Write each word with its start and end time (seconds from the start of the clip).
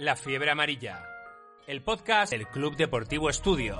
La 0.00 0.16
Fiebre 0.16 0.50
Amarilla, 0.50 1.04
el 1.66 1.82
podcast 1.82 2.32
del 2.32 2.46
Club 2.46 2.74
Deportivo 2.74 3.28
Estudio. 3.28 3.76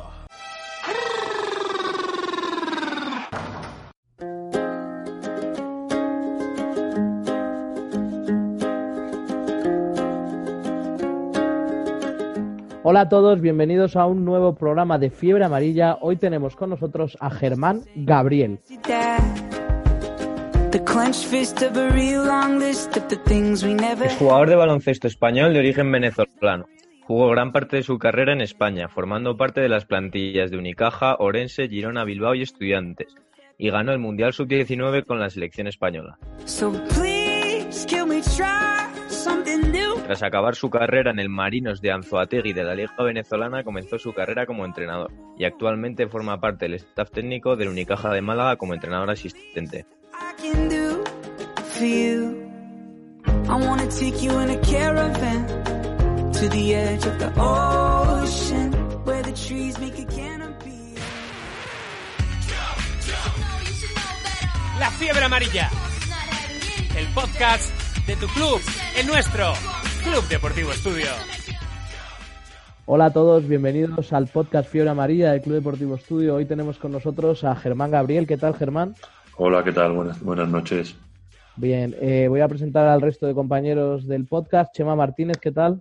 Hola 12.82 13.00
a 13.00 13.08
todos, 13.08 13.40
bienvenidos 13.40 13.96
a 13.96 14.04
un 14.04 14.26
nuevo 14.26 14.54
programa 14.56 14.98
de 14.98 15.08
Fiebre 15.08 15.46
Amarilla. 15.46 15.96
Hoy 16.02 16.16
tenemos 16.16 16.54
con 16.54 16.68
nosotros 16.68 17.16
a 17.18 17.30
Germán 17.30 17.84
Gabriel. 17.96 18.60
Es 24.06 24.16
jugador 24.18 24.48
de 24.48 24.54
baloncesto 24.54 25.08
español 25.08 25.52
de 25.52 25.58
origen 25.58 25.90
venezolano. 25.90 26.66
Jugó 27.02 27.28
gran 27.28 27.50
parte 27.50 27.78
de 27.78 27.82
su 27.82 27.98
carrera 27.98 28.32
en 28.32 28.40
España, 28.40 28.88
formando 28.88 29.36
parte 29.36 29.60
de 29.60 29.68
las 29.68 29.84
plantillas 29.84 30.52
de 30.52 30.58
Unicaja, 30.58 31.16
Orense, 31.18 31.68
Girona, 31.68 32.04
Bilbao 32.04 32.36
y 32.36 32.42
Estudiantes, 32.42 33.16
y 33.58 33.68
ganó 33.70 33.90
el 33.90 33.98
Mundial 33.98 34.32
Sub-19 34.32 35.04
con 35.06 35.18
la 35.18 35.28
selección 35.28 35.66
española. 35.66 36.18
Tras 40.04 40.22
acabar 40.22 40.54
su 40.54 40.70
carrera 40.70 41.10
en 41.10 41.18
el 41.18 41.28
Marinos 41.28 41.80
de 41.80 41.90
Anzoategui 41.90 42.52
de 42.52 42.62
la 42.62 42.76
Liga 42.76 42.94
Venezolana, 43.02 43.64
comenzó 43.64 43.98
su 43.98 44.12
carrera 44.12 44.46
como 44.46 44.64
entrenador 44.64 45.10
y 45.36 45.44
actualmente 45.44 46.06
forma 46.06 46.40
parte 46.40 46.66
del 46.66 46.74
staff 46.74 47.10
técnico 47.10 47.56
del 47.56 47.70
Unicaja 47.70 48.12
de 48.12 48.22
Málaga 48.22 48.54
como 48.54 48.74
entrenador 48.74 49.10
asistente. 49.10 49.84
La 64.78 64.90
Fiebre 64.90 65.24
Amarilla, 65.24 65.70
el 66.96 67.06
podcast 67.14 67.72
de 68.06 68.16
tu 68.16 68.26
club, 68.28 68.60
el 68.98 69.06
nuestro, 69.06 69.52
Club 70.04 70.28
Deportivo 70.28 70.70
Estudio. 70.70 71.08
Hola 72.84 73.06
a 73.06 73.12
todos, 73.12 73.48
bienvenidos 73.48 74.12
al 74.12 74.26
podcast 74.26 74.68
Fiebre 74.70 74.90
Amarilla 74.90 75.32
del 75.32 75.40
Club 75.40 75.54
Deportivo 75.56 75.94
Estudio. 75.94 76.34
Hoy 76.34 76.44
tenemos 76.44 76.78
con 76.78 76.92
nosotros 76.92 77.44
a 77.44 77.54
Germán 77.56 77.90
Gabriel. 77.90 78.26
¿Qué 78.26 78.36
tal, 78.36 78.54
Germán? 78.54 78.94
Hola, 79.42 79.64
¿qué 79.64 79.72
tal? 79.72 79.94
Buenas, 79.94 80.22
buenas 80.22 80.50
noches. 80.50 80.94
Bien, 81.56 81.96
eh, 81.98 82.28
voy 82.28 82.42
a 82.42 82.48
presentar 82.48 82.86
al 82.86 83.00
resto 83.00 83.26
de 83.26 83.32
compañeros 83.32 84.06
del 84.06 84.26
podcast. 84.26 84.70
Chema 84.74 84.94
Martínez, 84.94 85.38
¿qué 85.38 85.50
tal? 85.50 85.80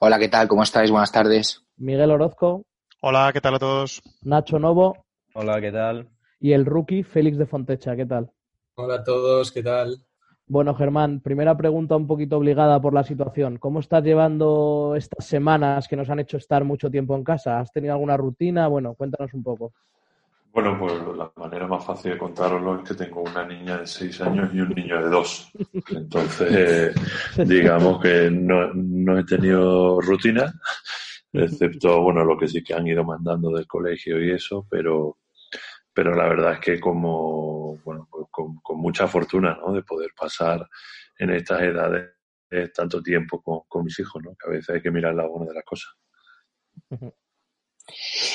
Hola, 0.00 0.18
¿qué 0.18 0.26
tal? 0.26 0.48
¿Cómo 0.48 0.64
estáis? 0.64 0.90
Buenas 0.90 1.12
tardes. 1.12 1.62
Miguel 1.76 2.10
Orozco. 2.10 2.64
Hola, 3.00 3.30
¿qué 3.32 3.40
tal 3.40 3.54
a 3.54 3.58
todos? 3.60 4.02
Nacho 4.22 4.58
Novo. 4.58 5.06
Hola, 5.34 5.60
¿qué 5.60 5.70
tal? 5.70 6.08
Y 6.40 6.50
el 6.50 6.66
rookie 6.66 7.04
Félix 7.04 7.38
de 7.38 7.46
Fontecha, 7.46 7.94
¿qué 7.94 8.06
tal? 8.06 8.32
Hola 8.74 8.96
a 8.96 9.04
todos, 9.04 9.52
¿qué 9.52 9.62
tal? 9.62 9.98
Bueno, 10.48 10.74
Germán, 10.74 11.20
primera 11.20 11.56
pregunta 11.56 11.94
un 11.94 12.08
poquito 12.08 12.38
obligada 12.38 12.80
por 12.80 12.92
la 12.92 13.04
situación. 13.04 13.58
¿Cómo 13.58 13.78
estás 13.78 14.02
llevando 14.02 14.94
estas 14.96 15.24
semanas 15.24 15.86
que 15.86 15.94
nos 15.94 16.10
han 16.10 16.18
hecho 16.18 16.38
estar 16.38 16.64
mucho 16.64 16.90
tiempo 16.90 17.14
en 17.14 17.22
casa? 17.22 17.60
¿Has 17.60 17.70
tenido 17.70 17.94
alguna 17.94 18.16
rutina? 18.16 18.66
Bueno, 18.66 18.94
cuéntanos 18.94 19.32
un 19.32 19.44
poco. 19.44 19.74
Bueno, 20.56 20.78
pues 20.78 20.94
la 21.18 21.30
manera 21.36 21.66
más 21.66 21.84
fácil 21.84 22.12
de 22.12 22.16
contároslo 22.16 22.80
es 22.80 22.88
que 22.88 22.94
tengo 22.94 23.20
una 23.20 23.44
niña 23.44 23.76
de 23.76 23.86
seis 23.86 24.18
años 24.22 24.48
y 24.54 24.60
un 24.60 24.70
niño 24.70 25.04
de 25.04 25.10
dos. 25.10 25.52
Entonces, 25.90 26.94
digamos 27.46 28.00
que 28.00 28.30
no, 28.30 28.72
no 28.72 29.18
he 29.18 29.24
tenido 29.24 30.00
rutina, 30.00 30.50
excepto, 31.30 32.00
bueno, 32.00 32.24
lo 32.24 32.38
que 32.38 32.48
sí 32.48 32.64
que 32.64 32.72
han 32.72 32.86
ido 32.86 33.04
mandando 33.04 33.50
del 33.50 33.66
colegio 33.66 34.18
y 34.18 34.30
eso, 34.30 34.66
pero, 34.70 35.18
pero 35.92 36.14
la 36.14 36.26
verdad 36.26 36.54
es 36.54 36.60
que 36.60 36.80
como, 36.80 37.76
bueno, 37.84 38.08
pues 38.10 38.24
con, 38.30 38.56
con, 38.62 38.78
mucha 38.78 39.06
fortuna, 39.06 39.58
¿no? 39.60 39.74
De 39.74 39.82
poder 39.82 40.12
pasar 40.18 40.66
en 41.18 41.32
estas 41.32 41.60
edades 41.60 42.12
tanto 42.74 43.02
tiempo 43.02 43.42
con, 43.42 43.60
con, 43.68 43.84
mis 43.84 43.98
hijos, 43.98 44.22
¿no? 44.24 44.30
Que 44.30 44.48
a 44.48 44.52
veces 44.52 44.76
hay 44.76 44.80
que 44.80 44.90
mirar 44.90 45.14
la 45.14 45.26
buena 45.26 45.48
de 45.48 45.54
las 45.54 45.64
cosas. 45.66 45.94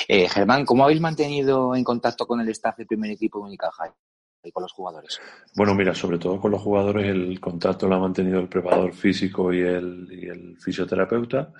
Eh, 0.08 0.28
Germán, 0.28 0.64
¿cómo 0.64 0.84
habéis 0.84 1.00
mantenido 1.00 1.74
en 1.74 1.84
contacto 1.84 2.26
con 2.26 2.40
el 2.40 2.48
staff 2.48 2.76
del 2.76 2.86
primer 2.86 3.10
equipo 3.10 3.38
de 3.38 3.46
Unicaja 3.46 3.94
y 4.42 4.50
con 4.50 4.62
los 4.62 4.72
jugadores? 4.72 5.20
Bueno, 5.54 5.74
mira, 5.74 5.94
sobre 5.94 6.18
todo 6.18 6.40
con 6.40 6.50
los 6.50 6.62
jugadores 6.62 7.06
el 7.06 7.38
contacto 7.40 7.88
lo 7.88 7.96
ha 7.96 8.00
mantenido 8.00 8.40
el 8.40 8.48
preparador 8.48 8.92
físico 8.92 9.52
y 9.52 9.60
el, 9.60 10.56
fisioterapeuta. 10.58 11.52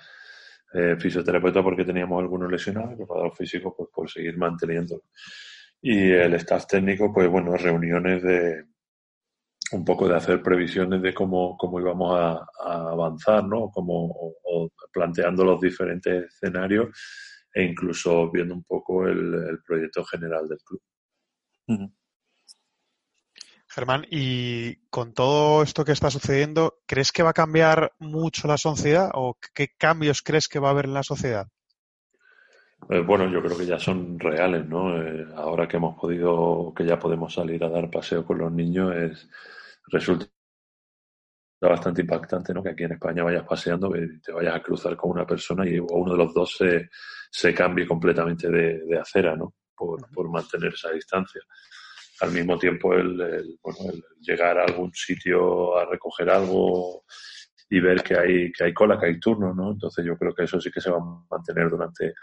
Eh, 0.73 0.95
fisioterapeuta 0.99 1.61
porque 1.61 1.85
teníamos 1.85 2.19
algunos 2.19 2.51
lesionados, 2.51 2.97
preparador 2.97 3.35
físico 3.35 3.75
pues 3.77 3.89
por 3.93 4.09
seguir 4.09 4.37
manteniéndolo. 4.37 5.03
Y 5.81 6.11
el 6.11 6.33
staff 6.35 6.65
técnico, 6.65 7.13
pues 7.13 7.29
bueno, 7.29 7.55
reuniones 7.55 8.23
de 8.23 8.65
un 9.71 9.85
poco 9.85 10.07
de 10.07 10.15
hacer 10.15 10.41
previsiones 10.41 11.01
de 11.01 11.13
cómo, 11.13 11.57
cómo 11.57 11.79
íbamos 11.79 12.15
a, 12.19 12.33
a 12.63 12.91
avanzar, 12.91 13.43
¿no? 13.43 13.69
Como, 13.69 14.05
o, 14.05 14.35
o 14.43 14.69
planteando 14.91 15.43
los 15.43 15.59
diferentes 15.59 16.25
escenarios 16.25 16.89
e 17.53 17.63
incluso 17.63 18.31
viendo 18.31 18.53
un 18.53 18.63
poco 18.63 19.07
el, 19.07 19.33
el 19.33 19.61
proyecto 19.63 20.03
general 20.03 20.47
del 20.47 20.59
club. 20.59 20.81
Uh 21.67 21.73
-huh. 21.73 21.93
Germán, 23.73 24.05
y 24.11 24.75
con 24.89 25.13
todo 25.13 25.63
esto 25.63 25.83
que 25.83 25.93
está 25.93 26.11
sucediendo, 26.11 26.75
¿crees 26.85 27.11
que 27.11 27.23
va 27.23 27.31
a 27.31 27.33
cambiar 27.33 27.93
mucho 27.97 28.47
la 28.47 28.57
sociedad 28.57 29.09
o 29.15 29.37
qué 29.53 29.69
cambios 29.75 30.21
crees 30.21 30.47
que 30.47 30.59
va 30.59 30.67
a 30.67 30.71
haber 30.71 30.85
en 30.85 30.93
la 30.93 31.01
sociedad? 31.01 31.47
Eh, 32.89 32.99
bueno, 32.99 33.27
yo 33.29 33.41
creo 33.41 33.57
que 33.57 33.65
ya 33.65 33.79
son 33.79 34.19
reales, 34.19 34.67
¿no? 34.67 35.01
Eh, 35.01 35.25
ahora 35.35 35.67
que 35.67 35.77
hemos 35.77 35.99
podido, 35.99 36.71
que 36.75 36.85
ya 36.85 36.99
podemos 36.99 37.33
salir 37.33 37.63
a 37.63 37.69
dar 37.69 37.89
paseo 37.89 38.23
con 38.23 38.37
los 38.37 38.51
niños, 38.51 38.93
es 38.95 39.29
resulta 39.87 40.27
bastante 41.67 42.01
impactante, 42.01 42.53
¿no? 42.53 42.63
Que 42.63 42.69
aquí 42.69 42.83
en 42.83 42.93
España 42.93 43.23
vayas 43.23 43.43
paseando, 43.43 43.91
te 44.21 44.31
vayas 44.31 44.55
a 44.55 44.61
cruzar 44.61 44.95
con 44.95 45.11
una 45.11 45.25
persona 45.25 45.67
y 45.67 45.79
uno 45.79 46.11
de 46.11 46.17
los 46.17 46.33
dos 46.33 46.55
se, 46.57 46.89
se 47.29 47.53
cambie 47.53 47.87
completamente 47.87 48.49
de, 48.49 48.79
de 48.85 48.99
acera, 48.99 49.35
¿no? 49.35 49.53
Por, 49.75 50.09
por, 50.11 50.29
mantener 50.29 50.73
esa 50.73 50.91
distancia. 50.91 51.41
Al 52.21 52.31
mismo 52.31 52.57
tiempo, 52.57 52.93
el, 52.93 53.19
el, 53.19 53.59
bueno, 53.61 53.91
el, 53.91 54.03
llegar 54.19 54.57
a 54.59 54.65
algún 54.65 54.93
sitio 54.93 55.77
a 55.77 55.85
recoger 55.85 56.29
algo 56.29 57.03
y 57.69 57.79
ver 57.79 58.03
que 58.03 58.17
hay, 58.17 58.51
que 58.51 58.65
hay 58.65 58.73
cola, 58.73 58.99
que 58.99 59.07
hay 59.07 59.19
turno, 59.19 59.53
¿no? 59.53 59.71
Entonces 59.71 60.05
yo 60.05 60.15
creo 60.17 60.33
que 60.33 60.43
eso 60.43 60.61
sí 60.61 60.69
que 60.71 60.79
se 60.79 60.91
va 60.91 60.97
a 60.97 61.25
mantener 61.29 61.69
durante, 61.69 62.13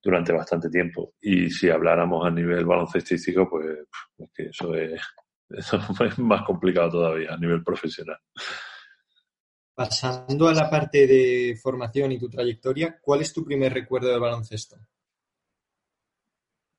durante 0.00 0.32
bastante 0.32 0.70
tiempo. 0.70 1.14
Y 1.20 1.50
si 1.50 1.68
habláramos 1.68 2.24
a 2.24 2.30
nivel 2.30 2.64
baloncestístico, 2.64 3.48
pues 3.50 3.66
es 4.18 4.30
que 4.32 4.42
eso 4.44 4.74
es, 4.74 5.00
eso 5.50 5.80
es 6.04 6.18
más 6.18 6.42
complicado 6.42 6.90
todavía 6.90 7.34
a 7.34 7.36
nivel 7.36 7.64
profesional. 7.64 8.18
Pasando 9.80 10.46
a 10.46 10.52
la 10.52 10.68
parte 10.68 11.06
de 11.06 11.56
formación 11.56 12.12
y 12.12 12.18
tu 12.18 12.28
trayectoria, 12.28 12.98
¿cuál 13.00 13.22
es 13.22 13.32
tu 13.32 13.42
primer 13.42 13.72
recuerdo 13.72 14.12
de 14.12 14.18
baloncesto? 14.18 14.76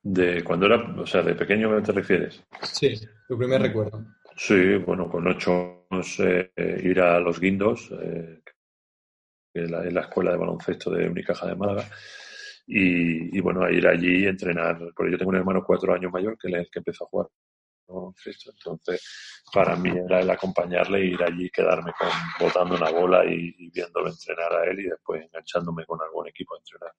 De 0.03 0.43
cuando 0.43 0.67
era, 0.67 0.75
o 1.01 1.07
sea, 1.07 1.23
de 1.23 1.33
pequeño 1.33 1.81
te 1.81 1.93
refieres. 1.93 2.43
Sí, 2.61 2.93
tu 3.27 3.35
primer 3.39 3.59
recuerdo. 3.59 4.05
Sí, 4.37 4.75
bueno, 4.85 5.09
con 5.09 5.25
ocho 5.27 5.87
años 5.89 6.15
eh, 6.19 6.51
ir 6.83 7.01
a 7.01 7.19
los 7.19 7.39
guindos, 7.39 7.89
eh, 7.91 8.43
que 9.51 9.63
es 9.63 9.71
la, 9.71 9.83
la, 9.83 10.01
escuela 10.01 10.33
de 10.33 10.37
baloncesto 10.37 10.91
de 10.91 11.09
Unicaja 11.09 11.47
de 11.47 11.55
Málaga, 11.55 11.89
y, 12.67 13.35
y, 13.35 13.41
bueno, 13.41 13.63
a 13.63 13.71
ir 13.71 13.87
allí 13.87 14.25
y 14.25 14.27
entrenar, 14.27 14.77
porque 14.95 15.11
yo 15.11 15.17
tengo 15.17 15.31
un 15.31 15.37
hermano 15.37 15.63
cuatro 15.65 15.91
años 15.91 16.11
mayor 16.11 16.37
que 16.37 16.49
es 16.49 16.53
el 16.53 16.69
que 16.69 16.77
empezó 16.77 17.05
a 17.05 17.07
jugar 17.07 17.29
entonces 18.45 19.43
para 19.53 19.75
mí 19.75 19.89
era 19.89 20.21
el 20.21 20.29
acompañarle 20.29 20.99
e 20.99 21.05
ir 21.05 21.23
allí, 21.23 21.49
quedarme 21.49 21.93
con, 21.97 22.09
botando 22.39 22.75
una 22.75 22.89
bola 22.89 23.25
y, 23.25 23.55
y 23.57 23.69
viéndolo 23.71 24.09
entrenar 24.09 24.53
a 24.53 24.65
él 24.65 24.79
y 24.79 24.89
después 24.89 25.21
enganchándome 25.23 25.85
con 25.85 26.01
algún 26.01 26.27
equipo 26.27 26.55
a 26.55 26.59
entrenar. 26.59 26.93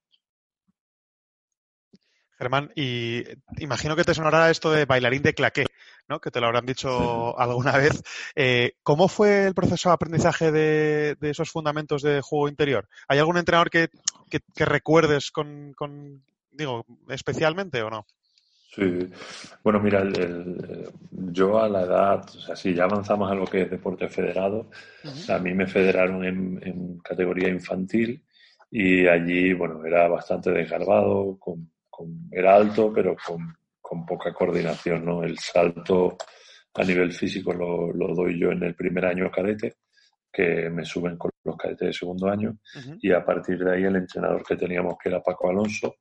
Germán, 2.42 2.72
y 2.74 3.22
imagino 3.58 3.94
que 3.94 4.02
te 4.02 4.14
sonará 4.14 4.50
esto 4.50 4.72
de 4.72 4.84
bailarín 4.84 5.22
de 5.22 5.32
claqué, 5.32 5.66
¿no? 6.08 6.20
Que 6.20 6.32
te 6.32 6.40
lo 6.40 6.46
habrán 6.46 6.66
dicho 6.66 6.88
alguna 7.38 7.76
vez. 7.76 8.02
Eh, 8.34 8.72
¿Cómo 8.82 9.06
fue 9.06 9.46
el 9.46 9.54
proceso 9.54 9.90
de 9.90 9.94
aprendizaje 9.94 10.50
de, 10.50 11.16
de, 11.20 11.30
esos 11.30 11.50
fundamentos 11.50 12.02
de 12.02 12.20
juego 12.20 12.48
interior? 12.48 12.88
¿Hay 13.06 13.20
algún 13.20 13.38
entrenador 13.38 13.70
que, 13.70 13.90
que, 14.28 14.40
que 14.56 14.64
recuerdes 14.64 15.30
con, 15.30 15.72
con, 15.74 16.24
digo, 16.50 16.84
especialmente 17.08 17.80
o 17.82 17.90
no? 17.90 18.06
Sí, 18.74 19.10
bueno, 19.62 19.80
mira, 19.80 20.00
el, 20.00 20.18
el, 20.18 20.90
yo 21.32 21.60
a 21.60 21.68
la 21.68 21.82
edad, 21.82 22.24
o 22.26 22.40
sea, 22.40 22.56
si 22.56 22.72
ya 22.74 22.84
avanzamos 22.84 23.30
a 23.30 23.34
lo 23.34 23.44
que 23.44 23.62
es 23.62 23.70
deporte 23.70 24.08
federado, 24.08 24.70
uh 25.04 25.08
-huh. 25.08 25.34
a 25.34 25.38
mí 25.38 25.52
me 25.52 25.66
federaron 25.66 26.24
en, 26.24 26.58
en 26.62 26.98
categoría 26.98 27.48
infantil 27.48 28.24
y 28.70 29.06
allí, 29.06 29.52
bueno, 29.52 29.84
era 29.84 30.08
bastante 30.08 30.50
desgarbado, 30.50 31.36
con 31.38 31.72
con, 31.92 32.28
era 32.30 32.56
alto, 32.56 32.90
pero 32.90 33.14
con, 33.14 33.54
con, 33.80 34.06
poca 34.06 34.32
coordinación, 34.32 35.04
¿no? 35.04 35.22
El 35.22 35.38
salto 35.38 36.16
a 36.74 36.82
nivel 36.82 37.12
físico 37.12 37.52
lo, 37.52 37.92
lo, 37.92 38.14
doy 38.14 38.40
yo 38.40 38.50
en 38.50 38.62
el 38.62 38.74
primer 38.74 39.04
año 39.04 39.30
cadete 39.30 39.74
que 40.32 40.70
me 40.70 40.86
suben 40.86 41.18
con 41.18 41.30
los 41.44 41.56
cadetes 41.58 41.88
de 41.88 41.92
segundo 41.92 42.30
año 42.30 42.56
y 43.02 43.12
a 43.12 43.22
partir 43.22 43.62
de 43.62 43.74
ahí 43.74 43.84
el 43.84 43.96
entrenador 43.96 44.42
que 44.42 44.56
teníamos 44.56 44.94
que 44.98 45.10
era 45.10 45.22
Paco 45.22 45.50
Alonso, 45.50 45.96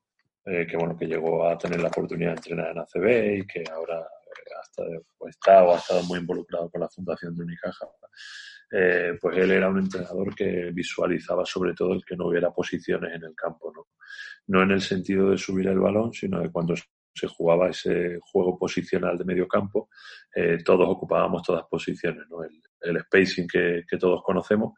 eh, 0.45 0.65
que 0.67 0.77
bueno, 0.77 0.97
que 0.97 1.05
llegó 1.05 1.47
a 1.47 1.57
tener 1.57 1.79
la 1.81 1.89
oportunidad 1.89 2.31
de 2.31 2.37
entrenar 2.37 2.71
en 2.71 2.79
ACB 2.79 3.39
y 3.39 3.47
que 3.47 3.63
ahora 3.71 3.99
eh, 3.99 4.51
hasta, 4.59 4.83
está 5.27 5.63
o 5.63 5.73
ha 5.73 5.77
estado 5.77 6.03
muy 6.03 6.19
involucrado 6.19 6.69
con 6.69 6.81
la 6.81 6.89
fundación 6.89 7.35
de 7.35 7.43
Unicaja. 7.43 7.87
Eh, 8.73 9.17
pues 9.19 9.37
él 9.37 9.51
era 9.51 9.67
un 9.67 9.79
entrenador 9.79 10.33
que 10.33 10.71
visualizaba 10.71 11.45
sobre 11.45 11.73
todo 11.73 11.93
el 11.93 12.05
que 12.05 12.15
no 12.15 12.27
hubiera 12.27 12.51
posiciones 12.51 13.13
en 13.13 13.23
el 13.25 13.35
campo, 13.35 13.71
¿no? 13.75 13.87
No 14.47 14.63
en 14.63 14.71
el 14.71 14.81
sentido 14.81 15.29
de 15.29 15.37
subir 15.37 15.67
el 15.67 15.79
balón, 15.79 16.13
sino 16.13 16.39
de 16.39 16.49
cuando 16.49 16.75
se 17.13 17.27
jugaba 17.27 17.69
ese 17.69 18.17
juego 18.21 18.57
posicional 18.57 19.17
de 19.17 19.25
medio 19.25 19.47
campo, 19.47 19.89
eh, 20.33 20.59
todos 20.63 20.87
ocupábamos 20.87 21.43
todas 21.43 21.65
posiciones, 21.69 22.23
¿no? 22.29 22.43
el, 22.43 23.01
spacing 23.01 23.47
que, 23.47 23.83
todos 23.99 24.23
conocemos, 24.23 24.73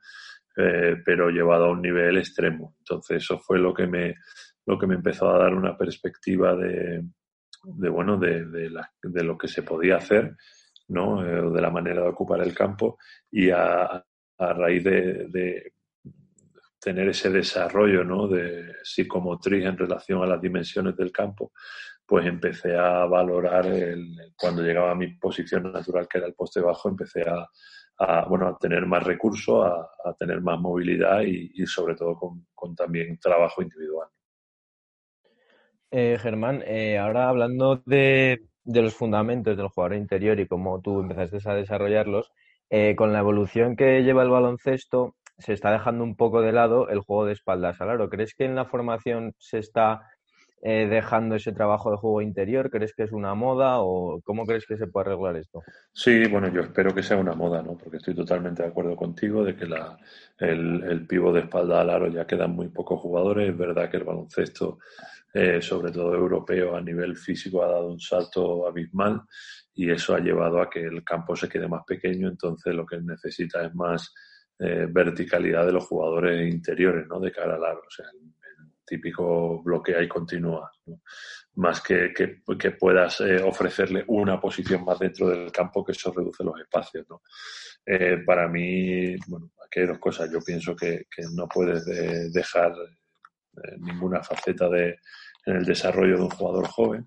eh, 0.57 0.97
pero 1.05 1.29
llevado 1.29 1.65
a 1.65 1.71
un 1.71 1.81
nivel 1.81 2.17
extremo. 2.17 2.75
Entonces 2.79 3.23
eso 3.23 3.39
fue 3.39 3.59
lo 3.59 3.73
que 3.73 3.87
me, 3.87 4.15
lo 4.65 4.79
que 4.79 4.87
me 4.87 4.95
empezó 4.95 5.29
a 5.29 5.39
dar 5.39 5.53
una 5.53 5.77
perspectiva 5.77 6.55
de, 6.55 7.03
bueno, 7.63 8.17
de, 8.17 8.69
lo 9.23 9.37
que 9.37 9.47
se 9.47 9.63
podía 9.63 9.97
hacer, 9.97 10.35
¿no? 10.87 11.25
Eh, 11.25 11.51
de 11.53 11.61
la 11.61 11.69
manera 11.69 12.01
de 12.01 12.09
ocupar 12.09 12.41
el 12.41 12.53
campo 12.53 12.97
y 13.31 13.49
a, 13.49 14.03
a 14.37 14.53
raíz 14.53 14.83
de, 14.83 15.73
tener 16.79 17.07
ese 17.07 17.29
desarrollo 17.29 18.03
¿no? 18.03 18.27
de 18.27 18.75
psicomotriz 18.83 19.63
en 19.63 19.77
relación 19.77 20.21
a 20.21 20.27
las 20.27 20.41
dimensiones 20.41 20.97
del 20.97 21.13
campo, 21.13 21.53
pues 22.05 22.25
empecé 22.25 22.75
a 22.75 23.05
valorar 23.05 23.65
el, 23.67 24.33
cuando 24.37 24.61
llegaba 24.61 24.91
a 24.91 24.95
mi 24.95 25.15
posición 25.15 25.71
natural, 25.71 26.07
que 26.09 26.17
era 26.17 26.27
el 26.27 26.33
poste 26.33 26.59
bajo, 26.59 26.89
empecé 26.89 27.23
a, 27.25 28.25
bueno, 28.27 28.49
a 28.49 28.57
tener 28.57 28.85
más 28.85 29.03
recursos, 29.03 29.65
a, 29.65 30.13
tener 30.15 30.41
más 30.41 30.59
movilidad 30.59 31.21
y, 31.21 31.65
sobre 31.65 31.95
todo 31.95 32.17
con, 32.17 32.75
también 32.75 33.17
trabajo 33.17 33.61
individual. 33.61 34.09
Eh, 35.95 36.17
Germán, 36.19 36.63
eh, 36.65 36.97
ahora 36.97 37.29
hablando 37.29 37.83
de, 37.85 38.41
los 38.65 38.95
fundamentos 38.95 39.55
del 39.55 39.67
jugador 39.67 39.95
interior 39.95 40.39
y 40.39 40.47
cómo 40.47 40.81
tú 40.81 41.01
empezaste 41.01 41.47
a 41.47 41.53
desarrollarlos, 41.53 42.31
eh, 42.71 42.95
con 42.95 43.13
la 43.13 43.19
evolución 43.19 43.75
que 43.75 44.01
lleva 44.01 44.23
el 44.23 44.31
baloncesto, 44.31 45.15
se 45.37 45.53
está 45.53 45.71
dejando 45.71 46.03
un 46.03 46.15
poco 46.15 46.41
de 46.41 46.51
lado 46.51 46.89
el 46.89 47.01
juego 47.01 47.27
de 47.27 47.33
espaldas 47.33 47.79
al 47.79 47.91
aro. 47.91 48.09
¿Crees 48.09 48.33
que 48.33 48.45
en 48.45 48.55
la 48.55 48.65
formación 48.65 49.35
se 49.37 49.59
está 49.59 50.01
eh, 50.63 50.87
dejando 50.89 51.35
ese 51.35 51.51
trabajo 51.51 51.91
de 51.91 51.97
juego 51.97 52.21
interior? 52.21 52.71
¿Crees 52.71 52.95
que 52.95 53.03
es 53.03 53.11
una 53.11 53.35
moda 53.35 53.81
o 53.81 54.19
cómo 54.23 54.47
crees 54.47 54.65
que 54.65 54.77
se 54.77 54.87
puede 54.87 55.11
arreglar 55.11 55.35
esto? 55.35 55.61
Sí, 55.91 56.25
bueno, 56.27 56.47
yo 56.51 56.61
espero 56.61 56.95
que 56.95 57.03
sea 57.03 57.17
una 57.17 57.33
moda, 57.33 57.61
¿no? 57.61 57.77
Porque 57.77 57.97
estoy 57.97 58.15
totalmente 58.15 58.63
de 58.63 58.69
acuerdo 58.69 58.95
contigo 58.95 59.43
de 59.43 59.55
que 59.55 59.67
la, 59.67 59.95
el, 60.39 60.83
el 60.85 61.05
pivo 61.05 61.31
de 61.31 61.41
espalda 61.41 61.81
al 61.81 61.91
aro 61.91 62.07
ya 62.07 62.25
quedan 62.25 62.55
muy 62.55 62.69
pocos 62.69 62.99
jugadores. 62.99 63.49
Es 63.49 63.57
verdad 63.57 63.91
que 63.91 63.97
el 63.97 64.05
baloncesto, 64.05 64.79
eh, 65.35 65.59
sobre 65.63 65.91
todo 65.91 66.13
europeo, 66.13 66.75
a 66.75 66.81
nivel 66.81 67.17
físico 67.17 67.63
ha 67.63 67.67
dado 67.67 67.87
un 67.87 67.99
salto 67.99 68.67
abismal 68.67 69.23
y 69.73 69.89
eso 69.89 70.13
ha 70.13 70.19
llevado 70.19 70.61
a 70.61 70.69
que 70.69 70.81
el 70.81 71.03
campo 71.03 71.35
se 71.35 71.49
quede 71.49 71.67
más 71.67 71.83
pequeño, 71.87 72.27
entonces 72.27 72.75
lo 72.75 72.85
que 72.85 73.01
necesita 73.01 73.65
es 73.65 73.73
más 73.73 74.13
eh, 74.59 74.85
verticalidad 74.87 75.65
de 75.65 75.71
los 75.71 75.85
jugadores 75.85 76.53
interiores, 76.53 77.07
¿no? 77.07 77.19
De 77.19 77.31
cara 77.31 77.55
al 77.55 77.65
aro. 77.65 77.79
O 77.79 77.89
sea, 77.89 78.05
típico 78.85 79.63
bloquea 79.63 80.03
y 80.03 80.07
continúa, 80.07 80.71
más 81.55 81.81
que, 81.81 82.13
que, 82.13 82.71
puedas 82.71 83.21
eh, 83.21 83.41
ofrecerle 83.41 84.03
una 84.09 84.39
posición 84.39 84.85
más 84.85 84.99
dentro 84.99 85.29
del 85.29 85.51
campo, 85.51 85.83
que 85.83 85.93
eso 85.93 86.13
reduce 86.15 86.43
los 86.43 86.59
espacios. 86.59 87.07
¿no? 87.09 87.23
Para 88.23 88.47
mí, 88.47 89.15
bueno, 89.27 89.51
aquí 89.65 89.79
hay 89.79 89.87
dos 89.87 89.97
cosas. 89.97 90.31
Yo 90.31 90.41
pienso 90.41 90.75
que, 90.75 91.07
no 91.33 91.47
puedes 91.47 91.85
dejar 92.31 92.75
eh, 93.57 93.75
ninguna 93.79 94.23
faceta 94.23 94.69
de, 94.69 94.99
en 95.45 95.55
el 95.57 95.65
desarrollo 95.65 96.17
de 96.17 96.23
un 96.23 96.29
jugador 96.29 96.67
joven. 96.67 97.05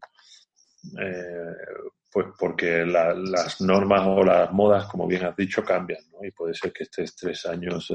pues 2.13 2.27
porque 2.39 2.87
las 2.87 3.61
normas 3.61 4.07
o 4.07 4.25
las 4.25 4.51
modas, 4.53 4.87
como 4.87 5.07
bien 5.07 5.25
has 5.25 5.37
dicho, 5.37 5.65
cambian. 5.65 6.03
Y 6.23 6.31
puede 6.31 6.55
ser 6.55 6.73
que 6.73 6.85
estés 6.85 7.15
tres 7.15 7.45
años 7.47 7.91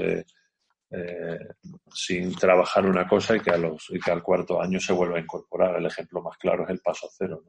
eh, 0.94 1.48
sin 1.94 2.36
trabajar 2.36 2.86
una 2.86 3.07
cosa 3.07 3.38
y 3.38 3.39
que, 3.39 3.51
a 3.51 3.57
los, 3.57 3.89
y 3.92 4.00
que 4.00 4.12
al 4.12 4.21
cuarto 4.21 4.62
año 4.62 4.77
se 4.77 4.92
vuelva 4.92 5.18
a 5.18 5.21
incorporar. 5.21 5.77
El 5.77 5.86
ejemplo 5.86 6.21
más 6.21 6.38
claro 6.38 6.65
es 6.65 6.69
el 6.69 6.81
paso 6.81 7.09
cero. 7.18 7.44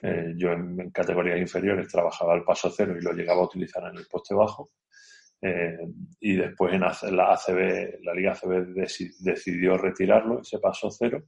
Eh, 0.00 0.32
yo 0.36 0.52
en, 0.52 0.90
categorías 0.90 1.38
inferiores 1.38 1.88
trabajaba 1.88 2.34
el 2.34 2.44
paso 2.44 2.72
cero 2.74 2.96
y 2.98 3.02
lo 3.02 3.12
llegaba 3.12 3.42
a 3.42 3.44
utilizar 3.44 3.84
en 3.90 3.98
el 3.98 4.06
poste 4.06 4.34
bajo. 4.34 4.70
Eh, 5.42 5.76
y 6.20 6.36
después 6.36 6.72
en 6.72 6.80
la 6.80 7.32
ACB, 7.32 8.00
la 8.04 8.14
Liga 8.14 8.32
ACB 8.32 8.74
decidió 9.18 9.76
retirarlo, 9.76 10.40
ese 10.40 10.60
paso 10.60 10.88
cero, 10.90 11.24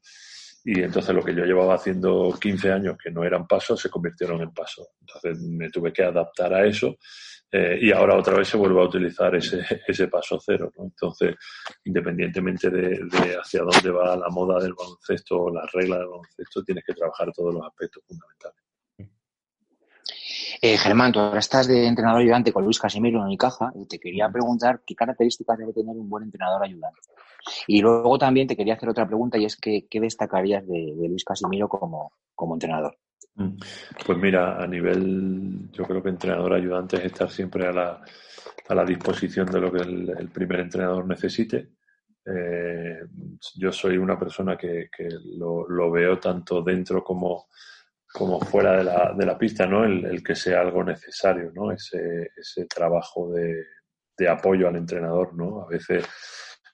y 0.66 0.80
entonces 0.80 1.14
lo 1.14 1.22
que 1.22 1.34
yo 1.34 1.44
llevaba 1.44 1.74
haciendo 1.74 2.32
15 2.40 2.72
años 2.72 2.96
que 2.96 3.10
no 3.10 3.22
eran 3.22 3.46
pasos 3.46 3.78
se 3.78 3.90
convirtieron 3.90 4.40
en 4.40 4.50
pasos. 4.54 4.88
Entonces 5.00 5.38
me 5.42 5.68
tuve 5.68 5.92
que 5.92 6.02
adaptar 6.02 6.54
a 6.54 6.64
eso 6.64 6.96
eh, 7.52 7.78
y 7.82 7.92
ahora 7.92 8.16
otra 8.16 8.38
vez 8.38 8.48
se 8.48 8.56
vuelve 8.56 8.80
a 8.80 8.84
utilizar 8.84 9.34
ese, 9.34 9.60
ese 9.86 10.08
paso 10.08 10.38
cero. 10.40 10.72
Entonces, 10.78 11.34
independientemente 11.84 12.70
de, 12.70 13.36
hacia 13.38 13.60
dónde 13.60 13.90
va 13.90 14.16
la 14.16 14.28
moda 14.30 14.58
del 14.58 14.72
baloncesto 14.72 15.42
o 15.42 15.52
la 15.52 15.66
regla 15.70 15.98
del 15.98 16.06
baloncesto, 16.06 16.64
tienes 16.64 16.84
que 16.86 16.94
trabajar 16.94 17.30
todos 17.32 17.52
los 17.52 17.66
aspectos 17.66 18.02
fundamentales. 18.08 18.63
Eh, 20.60 20.76
Germán, 20.78 21.12
tú 21.12 21.20
ahora 21.20 21.38
estás 21.38 21.66
de 21.66 21.86
entrenador 21.86 22.20
ayudante 22.20 22.52
con 22.52 22.64
Luis 22.64 22.78
Casimiro 22.78 23.18
en 23.18 23.26
Unicaja 23.26 23.72
y 23.74 23.86
te 23.86 23.98
quería 23.98 24.28
preguntar 24.30 24.82
qué 24.86 24.94
características 24.94 25.58
debe 25.58 25.72
tener 25.72 25.96
un 25.96 26.08
buen 26.08 26.24
entrenador 26.24 26.62
ayudante. 26.62 27.00
Y 27.66 27.80
luego 27.80 28.18
también 28.18 28.46
te 28.46 28.56
quería 28.56 28.74
hacer 28.74 28.88
otra 28.88 29.06
pregunta 29.06 29.38
y 29.38 29.44
es 29.44 29.56
que, 29.56 29.86
qué 29.88 30.00
destacarías 30.00 30.66
de, 30.66 30.94
Luis 31.08 31.24
Casimiro 31.24 31.68
como, 31.68 32.12
entrenador. 32.54 32.96
Mm. 33.34 33.56
Pues 34.06 34.18
mira, 34.18 34.62
a 34.62 34.66
nivel, 34.66 35.70
yo 35.72 35.84
creo 35.84 36.02
que 36.02 36.08
entrenador 36.08 36.54
ayudante 36.54 36.96
es 36.96 37.04
estar 37.04 37.30
siempre 37.30 37.66
a 37.66 37.72
la, 37.72 38.02
a 38.68 38.74
la 38.74 38.84
disposición 38.84 39.46
de 39.46 39.60
lo 39.60 39.72
que 39.72 39.82
el, 39.82 40.30
primer 40.32 40.60
entrenador 40.60 41.06
necesite. 41.06 41.70
Eh, 42.24 43.00
yo 43.56 43.70
soy 43.70 43.98
una 43.98 44.18
persona 44.18 44.56
que, 44.56 44.88
lo, 45.36 45.90
veo 45.90 46.18
tanto 46.18 46.62
dentro 46.62 47.04
como, 47.04 47.48
como 48.14 48.40
fuera 48.40 48.76
de 48.76 48.84
la, 48.84 49.12
de 49.12 49.26
la 49.26 49.36
pista, 49.36 49.66
¿no? 49.66 49.84
El, 49.84 50.22
que 50.22 50.36
sea 50.36 50.60
algo 50.60 50.84
necesario, 50.84 51.50
¿no? 51.52 51.72
Ese, 51.72 52.30
ese 52.36 52.64
trabajo 52.66 53.32
de, 53.32 53.64
de 54.16 54.28
apoyo 54.28 54.68
al 54.68 54.76
entrenador, 54.76 55.34
¿no? 55.34 55.62
A 55.62 55.66
veces 55.66 56.04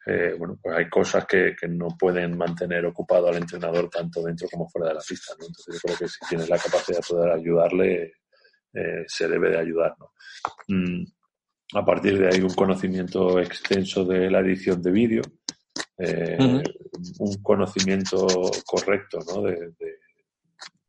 eh, 0.07 0.35
bueno, 0.39 0.59
pues 0.63 0.77
hay 0.77 0.89
cosas 0.89 1.27
que, 1.27 1.55
no 1.69 1.89
pueden 1.99 2.37
mantener 2.37 2.85
ocupado 2.85 3.29
al 3.29 3.37
entrenador 3.37 3.89
tanto 3.89 4.23
dentro 4.23 4.49
como 4.51 4.69
fuera 4.69 4.89
de 4.89 4.95
la 4.95 5.01
pista, 5.01 5.35
¿no? 5.39 5.47
Entonces 5.47 5.75
yo 5.75 5.81
creo 5.83 5.99
que 5.99 6.09
si 6.09 6.19
tienes 6.29 6.49
la 6.49 6.59
capacidad 6.59 6.99
de 6.99 7.07
poder 7.09 7.33
ayudarle, 7.33 8.13
eh, 8.75 9.05
se 9.07 9.29
debe 9.29 9.51
de 9.51 9.59
ayudar, 9.59 9.95
¿no? 9.99 10.13
Mm, 10.69 11.05
a 11.75 11.85
partir 11.85 12.19
de 12.19 12.29
ahí 12.29 12.41
un 12.41 12.55
conocimiento 12.55 13.39
extenso 13.41 14.05
de 14.05 14.31
la 14.31 14.41
edición 14.41 14.83
de 14.83 14.91
vídeo, 14.91 15.23
eh, 15.99 16.37
un 17.19 17.43
conocimiento 17.43 18.27
correcto, 18.67 19.21
¿no? 19.27 19.43
De, 19.43 19.73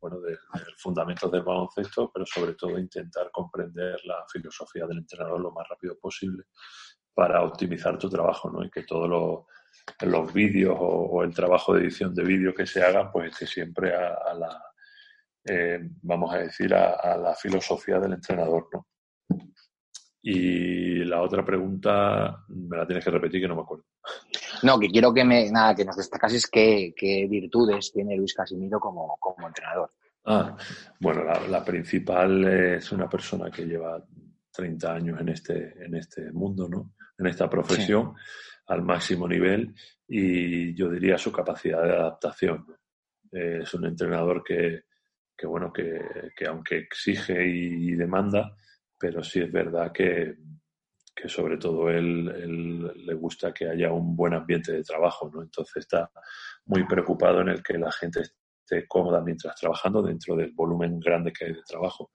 bueno, 0.02 0.20
de, 0.20 0.36
fundamentos 0.78 1.32
del 1.32 1.44
baloncesto, 1.44 2.12
pero 2.12 2.26
sobre 2.26 2.56
todo 2.56 2.80
intentar 2.80 3.30
comprender 3.32 4.00
la 4.06 4.26
filosofía 4.28 4.88
del 4.88 4.98
entrenador 4.98 5.40
lo 5.40 5.52
más 5.52 5.68
rápido 5.70 5.98
posible 6.00 6.46
para 7.14 7.44
optimizar 7.44 7.98
tu 8.00 8.10
trabajo, 8.10 8.50
¿no? 8.50 8.64
Y 8.66 8.72
que 8.72 8.84
todos 8.84 9.08
los, 9.08 10.34
vídeos 10.34 10.76
o, 10.80 11.24
el 11.24 11.34
trabajo 11.34 11.74
de 11.74 11.82
edición 11.82 12.16
de 12.16 12.24
vídeo 12.24 12.54
que 12.54 12.66
se 12.66 12.84
haga, 12.84 13.12
pues 13.12 13.32
esté 13.32 13.46
siempre 13.46 13.94
a, 13.96 14.34
la, 14.34 14.64
eh, 15.46 15.80
vamos 16.02 16.34
a 16.34 16.40
decir, 16.40 16.74
a, 16.74 17.16
la 17.18 17.36
filosofía 17.36 18.00
del 18.00 18.14
entrenador, 18.14 18.68
¿no? 18.74 18.88
Y 20.24 21.04
la 21.04 21.22
otra 21.22 21.44
pregunta 21.44 22.44
me 22.50 22.78
la 22.78 22.86
tienes 22.86 23.04
que 23.04 23.12
repetir 23.12 23.42
que 23.42 23.48
no 23.48 23.56
me 23.56 23.62
acuerdo. 23.62 23.86
No, 24.64 24.80
que 24.80 24.90
quiero 24.90 25.14
que 25.14 25.24
me 25.24 25.52
nada 25.52 25.76
que 25.76 25.86
nos 25.86 25.98
destacases 25.98 26.48
qué, 26.48 26.94
qué 26.96 27.28
virtudes 27.30 27.92
tiene 27.92 28.16
Luis 28.16 28.34
Casimiro 28.34 28.80
como, 28.80 29.18
como 29.20 29.48
entrenador. 29.48 29.92
Ah, 30.26 30.56
bueno, 31.00 31.24
la, 31.24 31.40
la, 31.48 31.66
principal 31.66 32.48
es 32.48 32.92
una 32.92 33.10
persona 33.10 33.50
que 33.50 33.66
lleva 33.66 34.04
30 34.52 34.94
años 34.94 35.20
en 35.20 35.30
este, 35.30 35.84
en 35.84 35.96
este 35.96 36.32
mundo, 36.32 36.68
¿no? 36.70 36.92
en 37.22 37.28
esta 37.28 37.50
profesión 37.50 38.16
al 38.68 38.82
máximo 38.82 39.28
nivel 39.28 39.74
y 40.08 40.74
yo 40.74 40.90
diría 40.90 41.18
su 41.18 41.32
capacidad 41.32 41.84
de 41.84 41.94
adaptación. 41.96 42.66
es 43.32 43.74
un 43.74 43.86
entrenador 43.86 44.44
que, 44.44 44.84
bueno, 45.46 45.72
que, 45.72 46.46
aunque 46.48 46.78
exige 46.78 47.46
y, 47.48 47.92
demanda, 47.96 48.56
pero 48.98 49.24
sí 49.24 49.40
es 49.40 49.52
verdad 49.52 49.92
que, 49.92 50.36
sobre 51.28 51.58
todo 51.58 51.90
él, 51.90 52.92
le 52.96 53.14
gusta 53.14 53.54
que 53.54 53.70
haya 53.70 53.92
un 53.92 54.16
buen 54.16 54.34
ambiente 54.34 54.72
de 54.72 54.84
trabajo, 54.84 55.30
¿no? 55.34 55.42
Entonces 55.42 55.78
está 55.78 56.10
muy 56.66 56.86
preocupado 56.86 57.42
en 57.42 57.50
el 57.50 57.64
que 57.64 57.78
la 57.78 57.92
gente 57.92 58.22
esté 58.22 58.88
cómoda 58.88 59.22
mientras 59.22 59.56
trabajando 59.56 60.02
dentro 60.02 60.36
del 60.36 60.52
volumen 60.52 61.00
grande 61.00 61.32
que 61.32 61.46
hay 61.46 61.54
de 61.54 61.64
trabajo. 61.64 62.12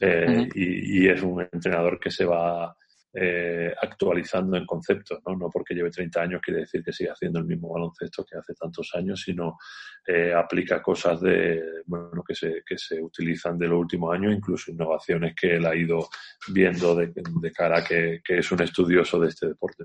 Eh, 0.00 0.48
y, 0.54 1.04
y, 1.04 1.08
es 1.08 1.22
un 1.22 1.40
entrenador 1.40 1.98
que 1.98 2.10
se 2.10 2.24
va 2.24 2.76
eh, 3.16 3.72
actualizando 3.80 4.56
en 4.56 4.66
conceptos, 4.66 5.20
¿no? 5.24 5.36
No 5.36 5.48
porque 5.48 5.72
lleve 5.72 5.90
30 5.90 6.20
años 6.20 6.40
quiere 6.42 6.60
decir 6.60 6.82
que 6.82 6.92
siga 6.92 7.12
haciendo 7.12 7.38
el 7.38 7.44
mismo 7.44 7.72
baloncesto 7.72 8.24
que 8.24 8.36
hace 8.36 8.54
tantos 8.54 8.90
años, 8.94 9.22
sino 9.22 9.56
eh, 10.04 10.34
aplica 10.34 10.82
cosas 10.82 11.20
de, 11.20 11.62
bueno, 11.86 12.24
que 12.26 12.34
se, 12.34 12.64
que 12.66 12.76
se 12.76 13.00
utilizan 13.00 13.56
de 13.56 13.68
los 13.68 13.78
últimos 13.78 14.12
años, 14.12 14.34
incluso 14.34 14.72
innovaciones 14.72 15.32
que 15.40 15.54
él 15.56 15.64
ha 15.64 15.76
ido 15.76 16.08
viendo 16.52 16.96
de, 16.96 17.12
cara 17.52 17.78
a 17.78 17.84
que, 17.84 18.20
es 18.26 18.50
un 18.50 18.62
estudioso 18.62 19.20
de 19.20 19.28
este 19.28 19.46
deporte. 19.46 19.84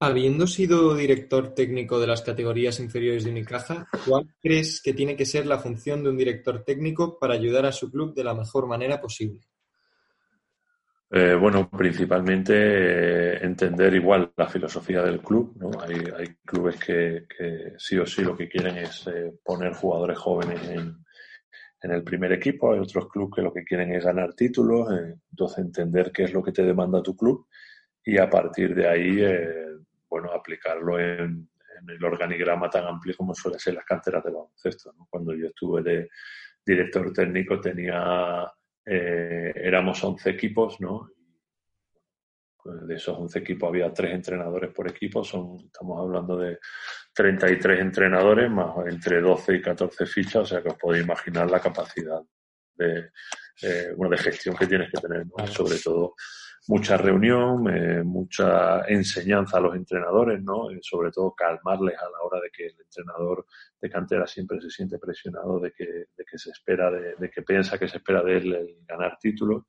Habiendo 0.00 0.46
sido 0.46 0.94
director 0.94 1.54
técnico 1.54 1.98
de 1.98 2.08
las 2.08 2.20
categorías 2.20 2.78
inferiores 2.78 3.24
de 3.24 3.30
Unicaja, 3.30 3.88
¿cuál 4.06 4.34
crees 4.40 4.82
que 4.82 4.92
tiene 4.92 5.16
que 5.16 5.24
ser 5.24 5.46
la 5.46 5.58
función 5.58 6.04
de 6.04 6.10
un 6.10 6.18
director 6.18 6.62
técnico 6.62 7.18
para 7.18 7.34
ayudar 7.34 7.64
a 7.64 7.72
su 7.72 7.90
club 7.90 8.14
de 8.14 8.24
la 8.24 8.34
mejor 8.34 8.66
manera 8.66 9.00
posible? 9.00 9.40
Eh, 11.10 11.34
bueno, 11.34 11.70
principalmente 11.70 12.52
eh, 12.54 13.38
entender 13.42 13.94
igual 13.94 14.30
la 14.36 14.46
filosofía 14.46 15.02
del 15.02 15.20
club. 15.20 15.54
¿no? 15.56 15.70
Hay, 15.80 15.96
hay 16.16 16.36
clubes 16.44 16.76
que, 16.76 17.26
sí 17.78 17.98
o 17.98 18.04
sí 18.04 18.22
lo 18.22 18.36
que 18.36 18.48
quieren 18.48 18.76
es 18.76 19.06
eh, 19.06 19.32
poner 19.42 19.72
jugadores 19.72 20.18
jóvenes 20.18 20.68
en, 20.68 20.94
en, 21.82 21.90
el 21.90 22.04
primer 22.04 22.32
equipo. 22.32 22.72
Hay 22.72 22.80
otros 22.80 23.08
clubes 23.08 23.36
que 23.36 23.42
lo 23.42 23.52
que 23.54 23.64
quieren 23.64 23.94
es 23.94 24.04
ganar 24.04 24.34
títulos. 24.34 24.88
entonces, 25.30 25.58
entender 25.58 26.12
qué 26.12 26.24
es 26.24 26.32
lo 26.34 26.42
que 26.42 26.52
te 26.52 26.62
demanda 26.62 27.02
tu 27.02 27.16
club 27.16 27.46
y 28.04 28.18
a 28.18 28.28
partir 28.28 28.74
de 28.74 28.88
ahí, 28.88 29.22
bueno, 30.08 30.30
aplicarlo 30.32 30.98
en, 30.98 31.48
en, 31.80 31.90
el 31.90 32.04
organigrama 32.04 32.68
tan 32.68 32.84
amplio 32.84 33.14
como 33.16 33.34
suele 33.34 33.58
ser 33.58 33.74
las 33.74 33.84
canteras 33.84 34.24
de 34.24 34.30
baloncesto. 34.30 34.92
¿no? 34.92 35.06
Cuando 35.10 35.34
yo 35.34 35.46
estuve 35.46 35.82
de 35.82 36.08
director 36.64 37.12
técnico 37.14 37.60
tenía 37.60 38.46
eh, 38.88 39.52
éramos 39.54 40.02
11 40.02 40.30
equipos, 40.30 40.80
¿no? 40.80 41.10
Pues 42.56 42.86
de 42.86 42.94
esos 42.94 43.16
11 43.18 43.38
equipos 43.38 43.68
había 43.68 43.92
tres 43.92 44.12
entrenadores 44.12 44.72
por 44.72 44.88
equipo, 44.88 45.22
son, 45.22 45.56
estamos 45.66 46.00
hablando 46.00 46.36
de 46.36 46.58
33 47.12 47.80
entrenadores 47.80 48.50
más 48.50 48.74
entre 48.86 49.20
12 49.20 49.56
y 49.56 49.62
14 49.62 50.06
fichas, 50.06 50.42
o 50.42 50.46
sea 50.46 50.62
que 50.62 50.70
os 50.70 50.76
podéis 50.76 51.04
imaginar 51.04 51.50
la 51.50 51.60
capacidad 51.60 52.20
de, 52.74 53.10
eh, 53.62 53.92
bueno, 53.96 54.16
de 54.16 54.22
gestión 54.22 54.56
que 54.56 54.66
tienes 54.66 54.90
que 54.90 55.00
tener, 55.00 55.26
sobre 55.48 55.78
todo 55.78 56.14
mucha 56.68 56.98
reunión, 56.98 57.66
eh, 57.74 58.02
mucha 58.04 58.82
enseñanza 58.86 59.56
a 59.56 59.60
los 59.60 59.74
entrenadores, 59.74 60.42
¿no? 60.42 60.70
Eh, 60.70 60.78
sobre 60.82 61.10
todo 61.10 61.34
calmarles 61.34 61.96
a 61.98 62.04
la 62.04 62.20
hora 62.22 62.40
de 62.42 62.50
que 62.50 62.66
el 62.66 62.76
entrenador 62.78 63.46
de 63.80 63.88
cantera 63.88 64.26
siempre 64.26 64.60
se 64.60 64.68
siente 64.68 64.98
presionado 64.98 65.58
de 65.60 65.72
que, 65.72 65.86
de 65.86 66.24
que 66.30 66.38
se 66.38 66.50
espera, 66.50 66.90
de, 66.90 67.30
que 67.30 67.42
piensa 67.42 67.78
que 67.78 67.88
se 67.88 67.96
espera 67.96 68.22
de 68.22 68.36
él 68.36 68.54
el 68.54 68.76
ganar 68.86 69.16
títulos 69.18 69.64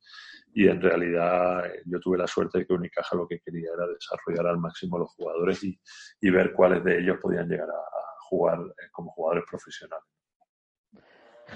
y 0.52 0.68
en 0.68 0.80
realidad 0.80 1.66
eh, 1.66 1.82
yo 1.86 1.98
tuve 2.00 2.18
la 2.18 2.26
suerte 2.26 2.58
de 2.58 2.66
que 2.66 2.74
Unicaja 2.74 3.16
lo 3.16 3.26
que 3.26 3.40
quería 3.40 3.70
era 3.74 3.86
desarrollar 3.86 4.46
al 4.48 4.58
máximo 4.58 4.96
a 4.96 5.00
los 5.00 5.10
jugadores 5.12 5.64
y, 5.64 6.30
ver 6.30 6.52
cuáles 6.52 6.84
de 6.84 7.00
ellos 7.00 7.16
podían 7.20 7.48
llegar 7.48 7.68
a 7.70 7.82
jugar 8.28 8.58
como 8.92 9.10
jugadores 9.10 9.44
profesionales. 9.48 10.19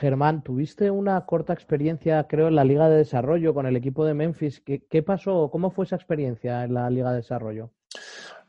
Germán, 0.00 0.42
tuviste 0.42 0.90
una 0.90 1.20
corta 1.22 1.52
experiencia, 1.52 2.26
creo, 2.28 2.48
en 2.48 2.56
la 2.56 2.64
Liga 2.64 2.88
de 2.88 2.96
Desarrollo 2.96 3.54
con 3.54 3.66
el 3.66 3.76
equipo 3.76 4.04
de 4.04 4.14
Memphis. 4.14 4.60
¿Qué, 4.60 5.02
pasó? 5.02 5.48
¿Cómo 5.50 5.70
fue 5.70 5.84
esa 5.84 5.96
experiencia 5.96 6.64
en 6.64 6.74
la 6.74 6.90
Liga 6.90 7.10
de 7.10 7.16
Desarrollo? 7.16 7.70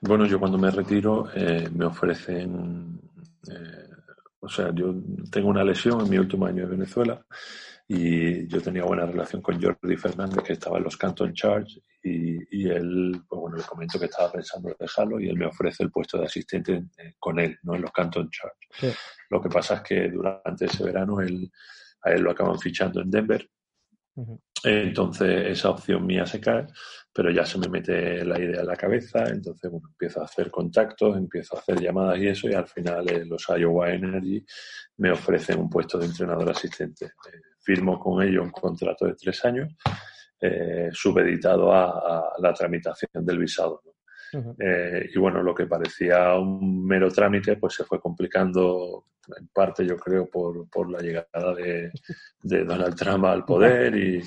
Bueno, 0.02 0.26
yo 0.26 0.40
cuando 0.40 0.58
me 0.58 0.72
retiro 0.72 1.28
eh, 1.36 1.70
me 1.74 1.86
ofrecen, 1.86 3.00
eh, 3.50 3.90
o 4.40 4.50
sea, 4.50 4.72
yo 4.74 4.94
tengo 5.32 5.50
una 5.50 5.64
lesión 5.64 6.02
en 6.02 6.10
mi 6.10 6.18
último 6.18 6.46
año 6.46 6.64
de 6.64 6.72
Venezuela 6.72 7.26
y 7.88 8.48
yo 8.48 8.62
tenía 8.62 8.84
buena 8.84 9.06
relación 9.06 9.42
con 9.42 9.62
Jordi 9.62 9.96
Fernández, 9.96 10.44
que 10.44 10.54
estaba 10.54 10.78
en 10.78 10.86
los 10.86 10.98
Canton 10.98 11.34
Charge, 11.34 11.82
y, 12.02 12.64
y 12.64 12.70
él, 12.70 13.22
pues 13.28 13.42
bueno, 13.42 13.58
le 13.58 13.64
comento 13.64 14.00
que 14.00 14.06
estaba 14.06 14.32
pensando 14.32 14.76
dejarlo 14.80 15.20
y 15.20 15.28
él 15.28 15.38
me 15.38 15.46
ofrece 15.46 15.84
el 15.84 15.92
puesto 15.92 16.18
de 16.18 16.26
asistente 16.26 16.84
eh, 16.98 17.14
con 17.20 17.40
él, 17.40 17.58
¿no? 17.64 17.76
En 17.76 17.82
los 17.82 17.92
Canton 17.92 18.30
Charge. 18.30 18.98
Lo 19.30 19.42
que 19.42 19.50
pasa 19.50 19.76
es 19.76 19.82
que 19.82 20.10
durante 20.10 20.66
ese 20.66 20.84
verano 20.84 21.22
él, 21.22 21.52
a 22.02 22.12
él 22.12 22.22
lo 22.22 22.32
acaban 22.32 22.60
fichando 22.60 23.02
en 23.02 23.12
Denver. 23.12 23.50
Entonces 24.64 25.48
esa 25.48 25.70
opción 25.70 26.06
mía 26.06 26.26
se 26.26 26.40
cae, 26.40 26.66
pero 27.14 27.30
ya 27.30 27.46
se 27.46 27.60
me 27.60 27.68
mete 27.68 28.24
la 28.24 28.40
idea 28.40 28.62
en 28.62 28.68
la 28.68 28.76
cabeza, 28.76 29.26
entonces 29.28 29.70
bueno, 29.70 29.90
empiezo 29.90 30.22
a 30.22 30.26
hacer 30.26 30.50
contactos, 30.50 31.18
empiezo 31.18 31.56
a 31.56 31.60
hacer 31.60 31.80
llamadas 31.82 32.18
y 32.20 32.28
eso, 32.28 32.50
y 32.50 32.54
al 32.54 32.68
final 32.68 33.10
eh, 33.10 33.26
los 33.26 33.46
Iowa 33.48 33.92
Energy 33.92 34.44
me 34.98 35.12
ofrecen 35.12 35.60
un 35.60 35.70
puesto 35.70 35.98
de 36.00 36.06
entrenador 36.06 36.50
asistente. 36.50 37.06
Eh, 37.06 37.42
firmo 37.66 38.00
con 38.00 38.22
ellos 38.22 38.44
un 38.44 38.52
contrato 38.52 39.06
de 39.06 39.16
tres 39.16 39.44
años, 39.44 39.74
eh, 40.40 40.90
subeditado 40.94 41.74
a, 41.74 42.34
la 42.40 42.54
tramitación 42.54 43.26
del 43.26 43.40
visado. 43.40 43.82
Eh, 44.60 45.10
y 45.14 45.18
bueno, 45.18 45.42
lo 45.42 45.56
que 45.56 45.66
parecía 45.66 46.36
un 46.36 46.86
mero 46.86 47.10
trámite, 47.10 47.56
pues 47.56 47.76
se 47.76 47.86
fue 47.86 48.02
complicando 48.02 49.06
en 49.38 49.48
parte, 49.48 49.86
yo 49.86 49.98
creo, 49.98 50.30
por, 50.30 50.70
por 50.70 50.90
la 50.90 51.00
llegada 51.00 51.56
de, 51.56 51.92
Donald 52.42 52.96
Trump 52.96 53.26
al 53.26 53.46
poder 53.46 53.96
y, 53.96 54.22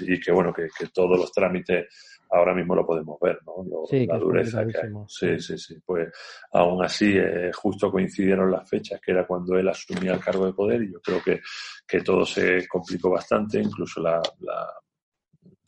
y, 0.00 0.20
que 0.20 0.30
bueno, 0.30 0.52
que, 0.52 0.68
todos 0.92 1.18
los 1.18 1.32
trámites 1.32 2.19
ahora 2.30 2.54
mismo 2.54 2.74
lo 2.74 2.86
podemos 2.86 3.18
ver, 3.20 3.38
¿no? 3.46 3.64
la 4.06 4.18
dureza 4.18 4.66
que 4.66 4.78
hay. 4.78 4.92
Sí, 5.06 5.38
sí, 5.38 5.58
sí. 5.58 5.76
Pues 5.84 6.08
aún 6.52 6.84
así, 6.84 7.16
eh, 7.16 7.50
justo 7.52 7.90
coincidieron 7.90 8.50
las 8.50 8.68
fechas, 8.68 9.00
que 9.00 9.12
era 9.12 9.26
cuando 9.26 9.56
él 9.58 9.68
asumía 9.68 10.12
el 10.12 10.20
cargo 10.20 10.46
de 10.46 10.52
poder, 10.52 10.82
y 10.82 10.92
yo 10.92 11.00
creo 11.00 11.22
que, 11.22 11.40
que 11.86 12.00
todo 12.02 12.24
se 12.24 12.66
complicó 12.68 13.10
bastante, 13.10 13.60
incluso 13.60 14.00
la, 14.00 14.20
la 14.40 14.68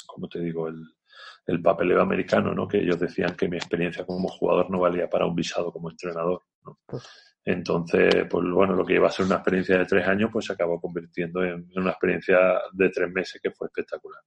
como 0.06 0.28
te 0.28 0.40
digo, 0.40 0.68
el, 0.68 0.82
el 1.46 1.60
papeleo 1.60 2.00
americano, 2.00 2.54
¿no? 2.54 2.68
Que 2.68 2.78
ellos 2.78 2.98
decían 2.98 3.34
que 3.34 3.48
mi 3.48 3.56
experiencia 3.56 4.04
como 4.04 4.28
jugador 4.28 4.70
no 4.70 4.80
valía 4.80 5.08
para 5.08 5.26
un 5.26 5.34
visado 5.34 5.72
como 5.72 5.90
entrenador, 5.90 6.42
¿no? 6.64 6.78
Pues 6.86 7.02
Entonces, 7.44 8.26
pues 8.30 8.44
bueno, 8.50 8.74
lo 8.74 8.84
que 8.84 8.94
iba 8.94 9.08
a 9.08 9.10
ser 9.10 9.26
una 9.26 9.36
experiencia 9.36 9.78
de 9.78 9.86
tres 9.86 10.06
años, 10.06 10.30
pues 10.32 10.46
se 10.46 10.52
acabó 10.52 10.80
convirtiendo 10.80 11.42
en 11.42 11.66
una 11.74 11.90
experiencia 11.90 12.38
de 12.72 12.90
tres 12.90 13.10
meses 13.10 13.40
que 13.42 13.50
fue 13.50 13.66
espectacular. 13.66 14.22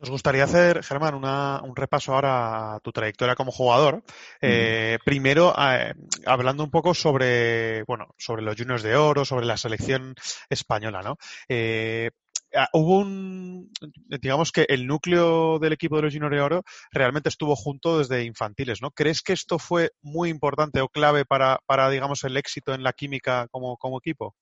Nos 0.00 0.10
gustaría 0.10 0.44
hacer, 0.44 0.82
Germán, 0.82 1.14
un 1.14 1.76
repaso 1.76 2.14
ahora 2.14 2.74
a 2.74 2.80
tu 2.80 2.90
trayectoria 2.90 3.36
como 3.36 3.52
jugador. 3.52 4.02
Eh, 4.40 4.98
primero, 5.04 5.54
eh, 5.56 5.94
hablando 6.26 6.64
un 6.64 6.70
poco 6.70 6.94
sobre, 6.94 7.84
bueno, 7.84 8.08
sobre 8.18 8.42
los 8.42 8.56
Juniors 8.56 8.82
de 8.82 8.96
Oro, 8.96 9.24
sobre 9.24 9.46
la 9.46 9.56
selección 9.56 10.14
española, 10.50 11.00
¿no? 11.02 11.16
Eh, 11.48 12.10
hubo 12.72 12.98
un, 12.98 13.70
digamos 14.20 14.52
que 14.52 14.66
el 14.68 14.86
núcleo 14.86 15.58
del 15.58 15.72
equipo 15.72 15.96
de 15.96 16.02
los 16.02 16.12
Juniors 16.12 16.34
de 16.34 16.40
Oro 16.42 16.62
realmente 16.90 17.28
estuvo 17.28 17.56
junto 17.56 17.98
desde 17.98 18.24
infantiles, 18.24 18.82
¿no? 18.82 18.90
¿Crees 18.90 19.22
que 19.22 19.32
esto 19.32 19.58
fue 19.58 19.92
muy 20.02 20.28
importante 20.28 20.80
o 20.80 20.88
clave 20.88 21.24
para, 21.24 21.60
para 21.66 21.88
digamos, 21.88 22.24
el 22.24 22.36
éxito 22.36 22.74
en 22.74 22.82
la 22.82 22.92
química 22.92 23.48
como, 23.50 23.76
como 23.76 23.98
equipo? 23.98 24.34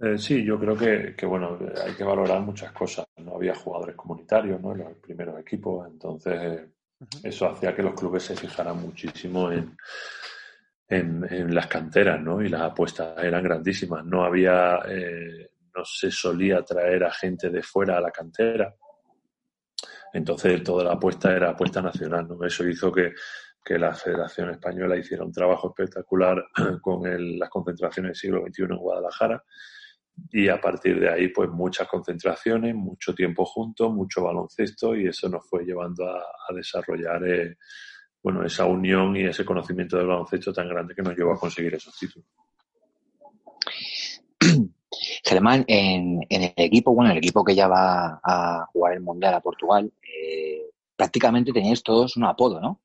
Eh, 0.00 0.16
sí, 0.16 0.44
yo 0.44 0.58
creo 0.60 0.76
que, 0.76 1.26
bueno, 1.26 1.58
hay 1.84 1.92
que 1.94 2.04
valorar 2.04 2.40
muchas 2.42 2.70
cosas. 2.72 3.06
No 3.16 3.34
había 3.34 3.54
jugadores 3.54 3.96
comunitarios 3.96 4.60
¿no? 4.60 4.72
en 4.72 4.78
los 4.78 4.96
primeros 4.98 5.40
equipos, 5.40 5.88
entonces 5.88 6.68
eso 7.22 7.48
hacía 7.48 7.74
que 7.74 7.82
los 7.82 7.94
clubes 7.94 8.22
se 8.22 8.36
fijaran 8.36 8.80
muchísimo 8.80 9.50
en, 9.50 9.76
en, 10.88 11.54
las 11.54 11.66
canteras, 11.66 12.20
¿no? 12.20 12.40
Y 12.42 12.48
las 12.48 12.62
apuestas 12.62 13.18
eran 13.22 13.42
grandísimas. 13.42 14.04
No 14.04 14.24
había, 14.24 14.80
eh, 14.88 15.50
no 15.74 15.84
se 15.84 16.10
solía 16.10 16.62
traer 16.62 17.04
a 17.04 17.12
gente 17.12 17.50
de 17.50 17.62
fuera 17.62 17.98
a 17.98 18.00
la 18.00 18.10
cantera. 18.10 18.74
Entonces 20.12 20.62
toda 20.62 20.84
la 20.84 20.92
apuesta 20.92 21.34
era 21.34 21.50
apuesta 21.50 21.82
nacional, 21.82 22.26
¿no? 22.28 22.44
Eso 22.44 22.66
hizo 22.66 22.90
que, 22.92 23.14
que 23.64 23.78
la 23.78 23.94
Federación 23.94 24.50
Española 24.50 24.96
hiciera 24.96 25.24
un 25.24 25.32
trabajo 25.32 25.68
espectacular 25.68 26.44
con 26.82 27.38
las 27.38 27.50
concentraciones 27.50 28.10
del 28.10 28.16
siglo 28.16 28.44
XXI 28.46 28.62
en 28.62 28.76
Guadalajara 28.76 29.44
y 30.30 30.48
a 30.48 30.60
partir 30.60 31.00
de 31.00 31.10
ahí 31.10 31.28
pues 31.28 31.48
muchas 31.50 31.88
concentraciones, 31.88 32.74
mucho 32.74 33.14
tiempo 33.14 33.44
juntos, 33.44 33.92
mucho 33.92 34.22
baloncesto 34.22 34.94
y 34.96 35.06
eso 35.06 35.28
nos 35.28 35.48
fue 35.48 35.64
llevando 35.64 36.06
a, 36.06 36.22
desarrollar 36.54 37.26
eh, 37.28 37.56
bueno, 38.22 38.44
esa 38.44 38.64
unión 38.64 39.16
y 39.16 39.24
ese 39.24 39.44
conocimiento 39.44 39.96
del 39.96 40.06
baloncesto 40.06 40.52
tan 40.52 40.68
grande 40.68 40.94
que 40.94 41.02
nos 41.02 41.16
llevó 41.16 41.32
a 41.32 41.38
conseguir 41.38 41.74
esos 41.74 41.96
títulos. 41.96 42.28
Germán, 45.24 45.64
en, 45.68 46.20
el 46.28 46.52
equipo, 46.56 46.94
bueno, 46.94 47.12
el 47.12 47.18
equipo 47.18 47.44
que 47.44 47.54
ya 47.54 47.68
va 47.68 48.20
a 48.22 48.66
jugar 48.72 48.94
el 48.94 49.00
Mundial 49.00 49.34
a 49.34 49.40
Portugal, 49.40 49.92
eh, 50.02 50.62
prácticamente 50.96 51.52
teníais 51.52 51.82
todos 51.82 52.16
un 52.16 52.24
apodo, 52.24 52.60
¿no? 52.60 52.80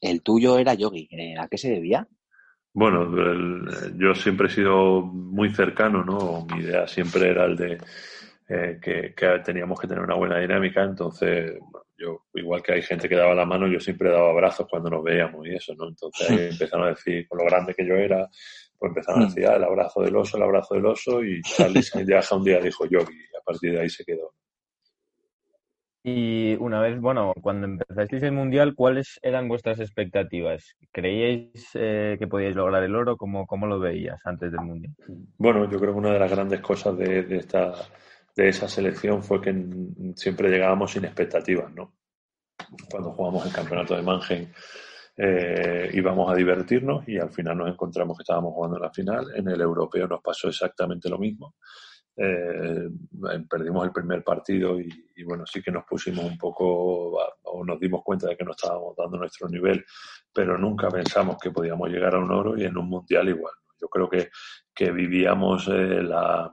El 0.00 0.22
tuyo 0.22 0.58
era 0.58 0.74
Yogi. 0.74 1.08
¿A 1.38 1.48
qué 1.48 1.58
se 1.58 1.70
debía? 1.70 2.06
Bueno, 2.76 3.10
yo 3.96 4.14
siempre 4.14 4.48
he 4.48 4.50
sido 4.50 5.00
muy 5.00 5.48
cercano, 5.50 6.04
¿no? 6.04 6.46
Mi 6.54 6.62
idea 6.62 6.86
siempre 6.86 7.30
era 7.30 7.46
el 7.46 7.56
de 7.56 7.78
eh, 8.50 8.78
que, 8.82 9.14
teníamos 9.42 9.80
que 9.80 9.86
tener 9.86 10.04
una 10.04 10.14
buena 10.14 10.38
dinámica, 10.38 10.82
entonces 10.82 11.58
yo, 11.96 12.26
igual 12.34 12.62
que 12.62 12.74
hay 12.74 12.82
gente 12.82 13.08
que 13.08 13.16
daba 13.16 13.34
la 13.34 13.46
mano, 13.46 13.66
yo 13.66 13.80
siempre 13.80 14.10
daba 14.10 14.28
abrazos 14.28 14.66
cuando 14.68 14.90
nos 14.90 15.02
veíamos 15.02 15.46
y 15.46 15.54
eso, 15.54 15.74
¿no? 15.74 15.88
Entonces 15.88 16.28
ahí 16.28 16.36
empezaron 16.52 16.84
a 16.84 16.90
decir, 16.90 17.26
con 17.26 17.38
lo 17.38 17.46
grande 17.46 17.72
que 17.72 17.86
yo 17.86 17.94
era, 17.94 18.28
pues 18.78 18.90
empezaron 18.90 19.22
a 19.22 19.24
mm. 19.24 19.28
decir, 19.28 19.46
ah, 19.46 19.56
el 19.56 19.64
abrazo 19.64 20.02
del 20.02 20.16
oso, 20.16 20.36
el 20.36 20.42
abrazo 20.42 20.74
del 20.74 20.84
oso, 20.84 21.24
y 21.24 21.40
Charlie 21.40 21.82
Sainz 21.82 22.32
un 22.32 22.44
día 22.44 22.60
dijo 22.60 22.84
Yogi, 22.84 23.14
y 23.14 23.36
a 23.38 23.42
partir 23.42 23.72
de 23.72 23.80
ahí 23.80 23.88
se 23.88 24.04
quedó. 24.04 24.34
Y 26.08 26.54
una 26.60 26.80
vez, 26.80 27.00
bueno, 27.00 27.32
cuando 27.42 27.66
empezasteis 27.66 28.22
el 28.22 28.30
Mundial, 28.30 28.76
¿cuáles 28.76 29.18
eran 29.22 29.48
vuestras 29.48 29.80
expectativas? 29.80 30.76
¿Creíais 30.92 31.68
eh, 31.74 32.14
que 32.16 32.28
podíais 32.28 32.54
lograr 32.54 32.84
el 32.84 32.94
oro? 32.94 33.16
¿Cómo, 33.16 33.44
¿Cómo, 33.44 33.66
lo 33.66 33.80
veías 33.80 34.20
antes 34.24 34.52
del 34.52 34.60
Mundial? 34.60 34.94
Bueno, 35.36 35.68
yo 35.68 35.80
creo 35.80 35.92
que 35.92 35.98
una 35.98 36.12
de 36.12 36.20
las 36.20 36.30
grandes 36.30 36.60
cosas 36.60 36.96
de, 36.96 37.26
esta, 37.36 37.72
de 38.36 38.48
esa 38.48 38.68
selección 38.68 39.24
fue 39.24 39.40
que 39.40 39.52
siempre 40.14 40.48
llegábamos 40.48 40.92
sin 40.92 41.06
expectativas, 41.06 41.74
¿no? 41.74 41.94
Cuando 42.88 43.10
jugamos 43.10 43.44
el 43.44 43.52
campeonato 43.52 43.96
de 43.96 44.02
Mannheim 44.02 44.46
eh, 45.16 45.90
íbamos 45.92 46.30
a 46.30 46.36
divertirnos 46.36 47.08
y 47.08 47.18
al 47.18 47.30
final 47.30 47.58
nos 47.58 47.68
encontramos 47.68 48.16
que 48.16 48.22
estábamos 48.22 48.54
jugando 48.54 48.76
en 48.76 48.82
la 48.82 48.92
final. 48.92 49.26
En 49.34 49.48
el 49.48 49.60
europeo 49.60 50.06
nos 50.06 50.22
pasó 50.22 50.46
exactamente 50.46 51.08
lo 51.08 51.18
mismo. 51.18 51.56
Eh, 52.18 52.88
perdimos 53.48 53.84
el 53.84 53.92
primer 53.92 54.24
partido 54.24 54.80
y, 54.80 55.22
bueno, 55.24 55.44
sí 55.46 55.62
que 55.62 55.70
nos 55.70 55.84
pusimos 55.84 56.24
un 56.24 56.38
poco 56.38 57.18
o 57.42 57.64
nos 57.64 57.78
dimos 57.78 58.02
cuenta 58.02 58.28
de 58.28 58.36
que 58.36 58.44
no 58.44 58.52
estábamos 58.52 58.96
dando 58.96 59.18
nuestro 59.18 59.48
nivel, 59.48 59.84
pero 60.32 60.56
nunca 60.56 60.88
pensamos 60.88 61.36
que 61.38 61.50
podíamos 61.50 61.90
llegar 61.90 62.14
a 62.14 62.18
un 62.18 62.30
oro 62.30 62.56
y 62.56 62.64
en 62.64 62.76
un 62.76 62.88
mundial 62.88 63.28
igual. 63.28 63.52
Yo 63.78 63.88
creo 63.88 64.08
que, 64.08 64.30
que 64.74 64.90
vivíamos 64.90 65.68
eh, 65.68 66.02
la, 66.02 66.50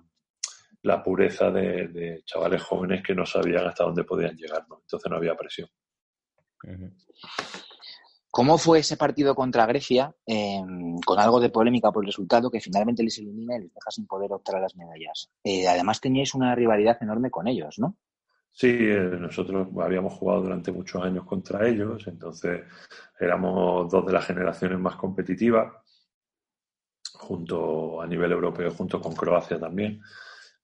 la, 0.81 1.03
pureza 1.03 1.49
de, 1.49 2.21
chavales 2.25 2.61
jóvenes 2.61 3.01
que 3.01 3.15
no 3.15 3.25
sabían 3.25 3.65
hasta 3.65 3.85
dónde 3.85 4.03
podían 4.03 4.35
llegar, 4.35 4.65
entonces 4.69 5.09
no 5.09 5.15
había 5.15 5.35
presión. 5.35 5.69
¿Cómo 8.35 8.57
fue 8.57 8.79
ese 8.79 8.97
partido 8.97 9.35
contra 9.35 9.67
Grecia, 9.67 10.11
eh, 10.25 10.59
con 11.05 11.19
algo 11.19 11.39
de 11.39 11.51
polémica 11.51 11.91
por 11.91 12.03
el 12.03 12.07
resultado, 12.07 12.49
que 12.49 12.59
finalmente 12.59 13.03
les 13.03 13.19
elimina 13.19 13.55
y 13.55 13.59
les 13.59 13.73
deja 13.75 13.91
sin 13.91 14.07
poder 14.07 14.33
optar 14.33 14.55
a 14.55 14.59
las 14.59 14.75
medallas? 14.75 15.29
Eh, 15.43 15.67
además 15.67 16.01
teníais 16.01 16.33
una 16.33 16.55
rivalidad 16.55 16.97
enorme 16.99 17.29
con 17.29 17.47
ellos, 17.47 17.77
¿no? 17.77 17.95
Sí, 18.51 18.69
eh, 18.69 19.17
nosotros 19.19 19.67
habíamos 19.79 20.13
jugado 20.13 20.41
durante 20.41 20.71
muchos 20.71 21.03
años 21.03 21.25
contra 21.25 21.67
ellos, 21.67 22.07
entonces 22.07 22.63
éramos 23.19 23.91
dos 23.91 24.03
de 24.03 24.13
las 24.13 24.25
generaciones 24.25 24.79
más 24.79 24.95
competitivas, 24.95 25.71
junto 27.13 28.01
a 28.01 28.07
nivel 28.07 28.31
europeo, 28.31 28.71
junto 28.71 28.99
con 28.99 29.13
Croacia 29.13 29.59
también. 29.59 30.01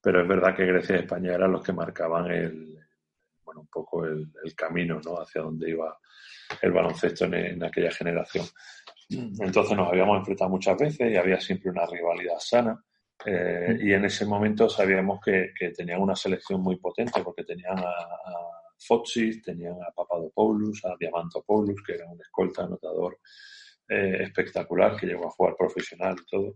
Pero 0.02 0.24
es 0.24 0.28
verdad 0.28 0.56
que 0.56 0.66
Grecia 0.66 0.96
y 0.96 1.00
España 1.02 1.36
eran 1.36 1.52
los 1.52 1.62
que 1.62 1.74
marcaban 1.74 2.32
el, 2.32 2.80
bueno, 3.46 3.62
un 3.62 3.68
poco 3.68 4.06
el, 4.06 4.34
el 4.44 4.56
camino, 4.56 5.00
¿no? 5.06 5.22
Hacia 5.22 5.44
dónde 5.44 5.70
iba 5.70 5.96
el 6.62 6.72
baloncesto 6.72 7.26
en, 7.26 7.64
aquella 7.64 7.92
generación. 7.92 8.46
Entonces 9.10 9.76
nos 9.76 9.90
habíamos 9.90 10.20
enfrentado 10.20 10.50
muchas 10.50 10.78
veces 10.78 11.12
y 11.12 11.16
había 11.16 11.40
siempre 11.40 11.72
una 11.72 11.86
rivalidad 11.86 12.40
sana. 12.40 12.84
Eh, 13.26 13.78
y 13.82 13.92
en 13.94 14.06
ese 14.06 14.26
momento 14.26 14.70
sabíamos 14.70 15.20
que, 15.24 15.52
tenían 15.76 16.02
una 16.02 16.16
selección 16.16 16.62
muy 16.62 16.78
potente 16.78 17.22
porque 17.24 17.44
tenían 17.44 17.78
a, 17.80 17.90
a 17.90 18.60
tenían 19.44 19.74
a 19.74 19.92
Papadopoulos, 19.94 20.86
a 20.86 20.96
Diamantopoulos, 20.98 21.84
que 21.86 21.96
era 21.96 22.08
un 22.08 22.20
escolta 22.22 22.64
anotador 22.64 23.20
eh, 23.90 24.24
espectacular 24.24 24.96
que 24.96 25.08
llegó 25.08 25.28
a 25.28 25.32
jugar 25.32 25.56
profesional 25.58 26.16
y 26.22 26.26
todo. 26.30 26.56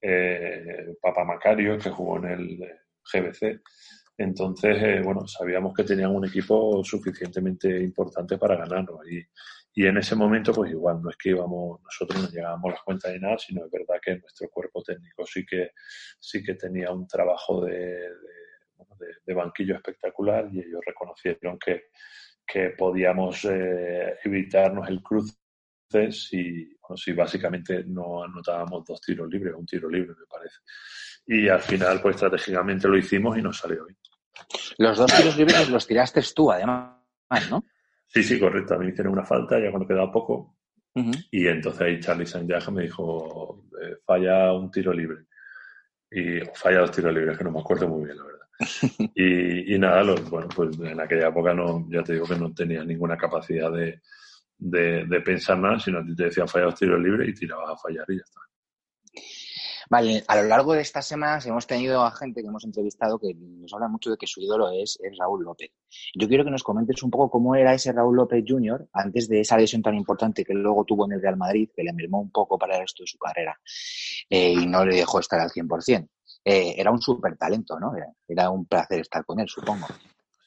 Eh, 0.00 0.94
Papa 1.00 1.24
Macario, 1.24 1.78
que 1.78 1.90
jugó 1.90 2.18
en 2.18 2.24
el 2.26 2.58
GBC. 3.12 3.60
Entonces, 4.20 4.76
eh, 4.82 5.00
bueno, 5.02 5.26
sabíamos 5.26 5.72
que 5.72 5.82
tenían 5.82 6.14
un 6.14 6.26
equipo 6.26 6.84
suficientemente 6.84 7.80
importante 7.80 8.36
para 8.36 8.54
ganarlo. 8.54 9.00
Y, 9.08 9.24
y 9.72 9.86
en 9.86 9.96
ese 9.96 10.14
momento, 10.14 10.52
pues 10.52 10.72
igual, 10.72 11.00
no 11.00 11.08
es 11.08 11.16
que 11.16 11.30
íbamos, 11.30 11.80
nosotros 11.82 12.22
no 12.22 12.28
llegábamos 12.28 12.72
las 12.72 12.82
cuentas 12.82 13.12
de 13.12 13.18
nada, 13.18 13.38
sino 13.38 13.64
es 13.64 13.70
verdad 13.70 13.98
que 14.02 14.18
nuestro 14.18 14.50
cuerpo 14.50 14.82
técnico 14.82 15.24
sí 15.24 15.46
que, 15.46 15.70
sí 16.18 16.42
que 16.42 16.54
tenía 16.54 16.92
un 16.92 17.08
trabajo 17.08 17.64
de, 17.64 18.10
de, 19.24 19.32
banquillo 19.34 19.76
espectacular 19.76 20.50
y 20.52 20.58
ellos 20.58 20.82
reconocieron 20.84 21.58
que, 21.58 21.84
que 22.46 22.74
podíamos 22.76 23.46
eh, 23.46 24.18
evitarnos 24.22 24.86
el 24.90 25.02
cruce 25.02 25.32
si, 26.10 26.76
si 26.94 27.12
básicamente 27.14 27.84
no 27.84 28.22
anotábamos 28.22 28.84
dos 28.84 29.00
tiros 29.00 29.30
libres, 29.30 29.54
un 29.56 29.64
tiro 29.64 29.88
libre, 29.88 30.10
me 30.10 30.26
parece. 30.26 30.56
Y 31.26 31.48
al 31.48 31.62
final, 31.62 32.02
pues 32.02 32.16
estratégicamente 32.16 32.86
lo 32.86 32.98
hicimos 32.98 33.38
y 33.38 33.42
nos 33.42 33.56
salió 33.56 33.86
bien. 33.86 33.96
Los 34.78 34.98
dos 34.98 35.12
tiros 35.14 35.36
libres 35.36 35.68
los 35.68 35.86
tiraste 35.86 36.20
tú, 36.34 36.50
además, 36.50 36.96
¿no? 37.50 37.64
Sí, 38.06 38.22
sí, 38.22 38.38
correcto. 38.40 38.74
A 38.74 38.78
mí 38.78 38.86
me 38.86 38.92
hicieron 38.92 39.12
una 39.12 39.24
falta 39.24 39.58
ya 39.58 39.70
cuando 39.70 39.86
quedaba 39.86 40.10
poco. 40.10 40.56
Y 41.30 41.46
entonces 41.46 41.80
ahí 41.80 42.00
Charlie 42.00 42.26
Santiago 42.26 42.72
me 42.72 42.82
dijo, 42.82 43.64
eh, 43.80 43.96
falla 44.04 44.52
un 44.52 44.70
tiro 44.70 44.92
libre. 44.92 45.26
Y 46.10 46.40
falla 46.54 46.80
dos 46.80 46.90
tiros 46.90 47.14
libres, 47.14 47.38
que 47.38 47.44
no 47.44 47.52
me 47.52 47.60
acuerdo 47.60 47.88
muy 47.88 48.04
bien, 48.06 48.18
la 48.18 48.24
verdad. 48.24 48.40
y, 49.14 49.78
nada, 49.78 50.02
bueno, 50.28 50.48
pues 50.54 50.78
en 50.80 51.00
aquella 51.00 51.28
época 51.28 51.54
no, 51.54 51.86
ya 51.88 52.02
te 52.02 52.14
digo 52.14 52.26
que 52.26 52.36
no 52.36 52.52
tenía 52.52 52.84
ninguna 52.84 53.16
capacidad 53.16 53.70
de, 53.70 54.00
de, 54.58 55.20
pensar 55.20 55.58
nada, 55.58 55.78
sino 55.78 56.04
que 56.04 56.14
te 56.14 56.24
decía 56.24 56.46
falla 56.46 56.66
dos 56.66 56.74
tiros 56.74 57.00
libres 57.00 57.28
y 57.28 57.34
tirabas 57.34 57.70
a 57.70 57.76
fallar 57.76 58.04
y 58.08 58.16
ya 58.16 58.22
está. 58.24 58.40
Vale, 59.90 60.22
a 60.28 60.36
lo 60.36 60.44
largo 60.44 60.74
de 60.74 60.82
estas 60.82 61.04
semanas 61.04 61.44
hemos 61.46 61.66
tenido 61.66 62.04
a 62.04 62.12
gente 62.12 62.42
que 62.42 62.46
hemos 62.46 62.64
entrevistado 62.64 63.18
que 63.18 63.34
nos 63.34 63.74
habla 63.74 63.88
mucho 63.88 64.12
de 64.12 64.16
que 64.16 64.28
su 64.28 64.40
ídolo 64.40 64.70
es, 64.70 64.96
Raúl 65.18 65.42
López. 65.42 65.72
Yo 66.14 66.28
quiero 66.28 66.44
que 66.44 66.52
nos 66.52 66.62
comentes 66.62 67.02
un 67.02 67.10
poco 67.10 67.28
cómo 67.28 67.56
era 67.56 67.74
ese 67.74 67.90
Raúl 67.90 68.14
López 68.14 68.44
Jr. 68.46 68.88
antes 68.92 69.28
de 69.28 69.40
esa 69.40 69.56
lesión 69.56 69.82
tan 69.82 69.96
importante 69.96 70.44
que 70.44 70.54
luego 70.54 70.84
tuvo 70.84 71.06
en 71.06 71.14
el 71.14 71.20
Real 71.20 71.36
Madrid, 71.36 71.70
que 71.74 71.82
le 71.82 71.92
mermó 71.92 72.20
un 72.20 72.30
poco 72.30 72.56
para 72.56 72.76
el 72.76 72.82
resto 72.82 73.02
de 73.02 73.08
su 73.08 73.18
carrera 73.18 73.58
eh, 74.28 74.52
y 74.52 74.64
no 74.64 74.86
le 74.86 74.94
dejó 74.94 75.18
estar 75.18 75.40
al 75.40 75.50
100%. 75.50 76.08
Eh, 76.44 76.74
era 76.76 76.92
un 76.92 77.02
súper 77.02 77.36
talento, 77.36 77.76
¿no? 77.80 77.92
Era, 78.28 78.48
un 78.48 78.66
placer 78.66 79.00
estar 79.00 79.24
con 79.24 79.40
él, 79.40 79.48
supongo. 79.48 79.88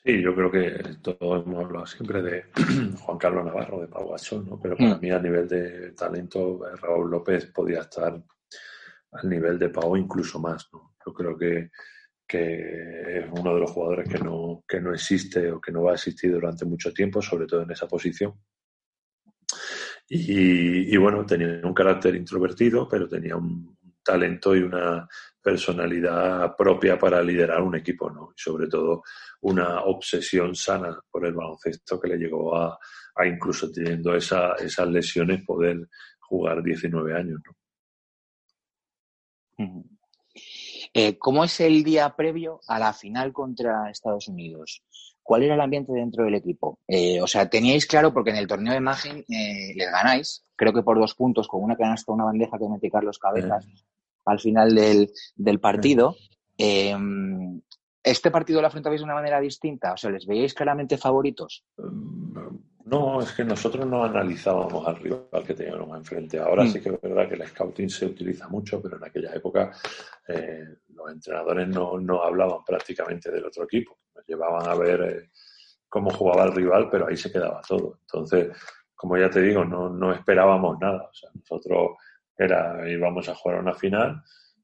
Sí, 0.06 0.22
yo 0.22 0.34
creo 0.34 0.50
que 0.50 0.96
todos 1.02 1.46
hemos 1.46 1.66
hablado 1.66 1.86
siempre 1.86 2.22
de 2.22 2.46
Juan 3.02 3.18
Carlos 3.18 3.44
Navarro, 3.44 3.82
de 3.82 3.88
Pau 3.88 4.10
Gasol, 4.10 4.48
¿no? 4.48 4.58
Pero 4.58 4.78
para 4.78 4.96
mm. 4.96 5.02
mí 5.02 5.12
a 5.12 5.20
nivel 5.20 5.50
de 5.50 5.92
talento, 5.92 6.62
Raúl 6.82 7.12
López 7.12 7.48
podía 7.48 7.82
estar 7.82 8.24
al 9.14 9.30
nivel 9.30 9.60
de 9.60 9.70
Pau 9.70 9.96
incluso 9.96 10.40
más. 10.40 10.70
¿no? 10.72 10.94
Yo 11.06 11.14
creo 11.14 11.38
que, 11.38 11.72
que, 12.28 13.20
es 13.20 13.26
uno 13.32 13.54
de 13.54 13.60
los 13.60 13.72
jugadores 13.72 14.10
que 14.10 14.20
no, 14.20 14.64
que 14.68 14.80
no 14.80 14.94
existe 14.94 15.52
o 15.52 15.62
que 15.62 15.72
no 15.72 15.84
va 15.84 15.92
a 15.92 15.96
existir 15.96 16.32
durante 16.32 16.66
mucho 16.66 16.94
tiempo, 16.94 17.22
sobre 17.22 17.46
todo 17.46 17.62
en 17.64 17.72
esa 17.72 17.88
posición. 17.88 18.34
Y, 20.10 20.96
bueno, 20.98 21.26
tenía 21.26 21.62
un 21.64 21.74
carácter 21.74 22.16
introvertido, 22.16 22.88
pero 22.88 23.08
tenía 23.08 23.36
un 23.36 23.78
talento 24.04 24.56
y 24.56 24.62
una 24.62 25.08
personalidad 25.42 26.56
propia 26.58 27.00
para 27.00 27.22
liderar 27.24 27.62
un 27.62 27.76
equipo, 27.76 28.12
¿no? 28.12 28.34
Y 28.36 28.42
sobre 28.42 28.68
todo 28.68 29.04
una 29.42 29.82
obsesión 29.82 30.56
sana 30.56 31.00
por 31.10 31.26
el 31.26 31.34
baloncesto 31.34 32.00
que 32.00 32.10
le 32.10 32.18
llegó 32.18 32.56
a, 32.56 32.78
a 33.16 33.26
incluso 33.26 33.72
teniendo 33.72 34.14
esa, 34.16 34.54
esas 34.56 34.88
lesiones, 34.90 35.44
poder 35.46 35.88
jugar 36.20 36.62
19 36.62 37.16
años, 37.16 37.40
¿no? 37.46 37.63
Eh, 40.94 41.18
¿Cómo 41.18 41.44
es 41.44 41.60
el 41.60 41.84
día 41.84 42.16
previo 42.16 42.62
a 42.68 42.80
la 42.80 42.94
final 42.94 43.34
contra 43.34 43.90
Estados 43.90 44.28
Unidos? 44.28 44.84
¿Cuál 45.22 45.44
era 45.44 45.56
el 45.56 45.62
ambiente 45.62 45.94
dentro 45.94 46.26
del 46.26 46.36
equipo? 46.36 46.80
Eh, 46.88 47.22
o 47.22 47.28
sea, 47.28 47.50
teníais 47.50 47.86
claro, 47.86 48.14
porque 48.14 48.32
en 48.32 48.36
el 48.36 48.48
torneo 48.48 48.74
de 48.74 48.80
imagen 48.80 49.26
eh, 49.30 49.74
les 49.76 49.90
ganáis, 49.90 50.44
creo 50.56 50.74
que 50.74 50.84
por 50.84 51.00
dos 51.00 51.16
puntos, 51.16 51.48
con 51.48 51.64
una 51.64 51.78
canasta, 51.78 52.12
una 52.12 52.26
bandeja 52.26 52.58
que 52.60 52.68
mete 52.68 52.92
Carlos 52.92 53.20
Cabezas 53.20 53.66
al 54.26 54.40
final 54.40 54.76
del, 54.76 55.12
del 55.36 55.60
partido. 55.60 56.16
Em, 56.58 57.62
¿Este 58.04 58.32
partido 58.32 58.60
lo 58.60 58.68
afrontabais 58.68 59.00
de 59.00 59.06
una 59.06 59.14
manera 59.14 59.40
distinta? 59.40 59.94
O 59.94 59.98
sea, 59.98 60.12
¿les 60.12 60.26
veíais 60.26 60.54
claramente 60.54 60.98
favoritos? 60.98 61.64
No, 62.86 63.22
es 63.22 63.32
que 63.32 63.46
nosotros 63.46 63.86
no 63.86 64.04
analizábamos 64.04 64.86
al 64.86 64.98
rival 64.98 65.44
que 65.46 65.54
teníamos 65.54 65.98
enfrente. 65.98 66.40
Ahora 66.40 66.64
mm. 66.64 66.68
sí 66.68 66.82
que 66.82 66.90
es 66.90 67.02
verdad 67.02 67.30
que 67.30 67.36
el 67.36 67.48
scouting 67.48 67.90
se 67.90 68.06
utiliza 68.06 68.48
mucho, 68.50 68.82
pero 68.82 68.98
en 68.98 69.06
aquella 69.06 69.34
época 69.34 69.72
eh, 70.28 70.66
los 70.90 71.12
entrenadores 71.12 71.68
no, 71.70 71.98
no, 72.00 72.22
hablaban 72.22 72.64
prácticamente 72.66 73.32
del 73.32 73.46
otro 73.46 73.64
equipo. 73.64 74.00
Nos 74.14 74.26
llevaban 74.28 74.68
a 74.68 74.76
ver 74.76 75.02
eh, 75.02 75.30
cómo 75.88 76.10
jugaba 76.10 76.44
el 76.44 76.54
rival, 76.54 76.90
pero 76.92 77.08
ahí 77.08 77.16
se 77.16 77.32
quedaba 77.32 77.62
todo. 77.66 78.00
Entonces, 78.02 78.50
como 78.94 79.18
ya 79.18 79.30
te 79.30 79.42
digo, 79.42 79.64
no, 79.64 79.90
no 79.90 80.12
esperábamos 80.12 80.78
nada. 80.80 81.04
O 81.10 81.14
sea, 81.14 81.30
nosotros 81.34 81.92
era, 82.38 82.90
íbamos 82.90 83.30
a 83.30 83.36
jugar 83.36 83.60
una 83.60 83.74
final, 83.74 84.22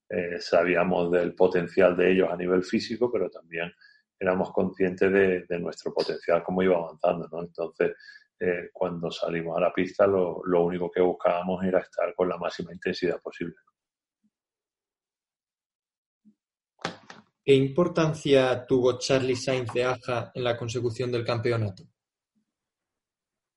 eh, 0.09 0.39
sabíamos 0.39 1.11
del 1.11 1.35
potencial 1.35 1.95
de 1.95 2.11
ellos 2.11 2.29
a 2.29 2.35
nivel 2.35 2.63
físico, 2.63 3.09
pero 3.11 3.29
también 3.29 3.71
éramos 4.19 4.51
conscientes 4.51 5.47
de, 5.47 5.59
nuestro 5.59 5.93
potencial, 5.93 6.43
cómo 6.43 6.61
iba 6.61 6.75
avanzando, 6.75 7.27
¿no? 7.31 7.41
Entonces, 7.41 7.95
eh, 8.39 8.69
cuando 8.73 9.09
salimos 9.09 9.57
a 9.57 9.61
la 9.61 9.73
pista, 9.73 10.05
lo, 10.05 10.41
único 10.41 10.91
que 10.91 11.01
buscábamos 11.01 11.63
era 11.63 11.79
estar 11.79 12.13
con 12.13 12.27
la 12.27 12.37
máxima 12.37 12.73
intensidad 12.73 13.21
posible. 13.21 13.55
¿Qué 17.43 17.53
importancia 17.55 18.65
tuvo 18.65 18.99
Charlie 18.99 19.35
Sainz 19.35 19.73
de 19.73 19.85
Aja 19.85 20.31
en 20.33 20.43
la 20.43 20.55
consecución 20.55 21.11
del 21.11 21.25
campeonato? 21.25 21.83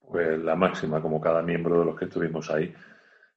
Pues 0.01 0.39
la 0.39 0.55
máxima, 0.55 1.03
como 1.03 1.21
cada 1.21 1.43
miembro 1.43 1.81
de 1.81 1.85
los 1.87 1.99
que 1.99 2.07
estuvimos 2.07 2.51
ahí. 2.51 2.73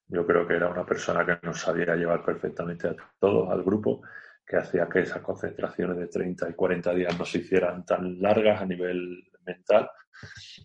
Yo 0.07 0.25
creo 0.25 0.47
que 0.47 0.55
era 0.55 0.69
una 0.69 0.85
persona 0.85 1.25
que 1.25 1.45
nos 1.45 1.59
sabía 1.59 1.95
llevar 1.95 2.23
perfectamente 2.23 2.87
a 2.87 2.95
todos, 3.19 3.49
al 3.49 3.63
grupo, 3.63 4.01
que 4.45 4.57
hacía 4.57 4.87
que 4.87 4.99
esas 4.99 5.21
concentraciones 5.21 5.97
de 5.97 6.07
30 6.07 6.49
y 6.49 6.53
40 6.53 6.93
días 6.93 7.17
no 7.17 7.25
se 7.25 7.39
hicieran 7.39 7.85
tan 7.85 8.21
largas 8.21 8.61
a 8.61 8.65
nivel 8.65 9.23
mental 9.45 9.89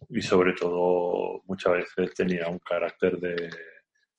y 0.09 0.21
sobre 0.23 0.53
todo 0.53 1.43
muchas 1.47 1.73
veces 1.73 2.15
tenía 2.15 2.49
un 2.49 2.59
carácter 2.59 3.19
de, 3.19 3.51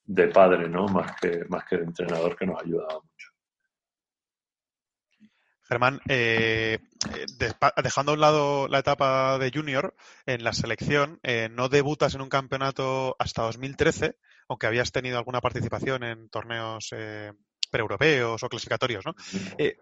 de 0.04 0.28
padre, 0.28 0.68
¿no? 0.68 0.86
Más 0.88 1.16
que, 1.20 1.46
más 1.50 1.66
que 1.66 1.78
de 1.78 1.84
entrenador 1.84 2.36
que 2.36 2.46
nos 2.46 2.62
ayudaba 2.62 3.00
mucho. 3.02 3.32
Germán, 5.72 6.02
eh, 6.10 6.80
dejando 7.82 8.12
a 8.12 8.16
un 8.16 8.20
lado 8.20 8.68
la 8.68 8.80
etapa 8.80 9.40
de 9.40 9.52
junior, 9.54 9.96
en 10.26 10.44
la 10.44 10.52
selección 10.52 11.22
eh, 11.24 11.48
no 11.50 11.70
debutas 11.70 12.14
en 12.14 12.20
un 12.20 12.28
campeonato 12.28 13.16
hasta 13.20 13.44
2013, 13.44 14.18
aunque 14.50 14.68
habías 14.68 14.92
tenido 14.92 15.18
alguna 15.18 15.40
participación 15.40 16.04
en 16.04 16.30
torneos 16.30 16.90
eh, 16.92 17.32
preeuropeos 17.72 18.44
o 18.44 18.50
clasificatorios, 18.50 19.06
¿no? 19.06 19.16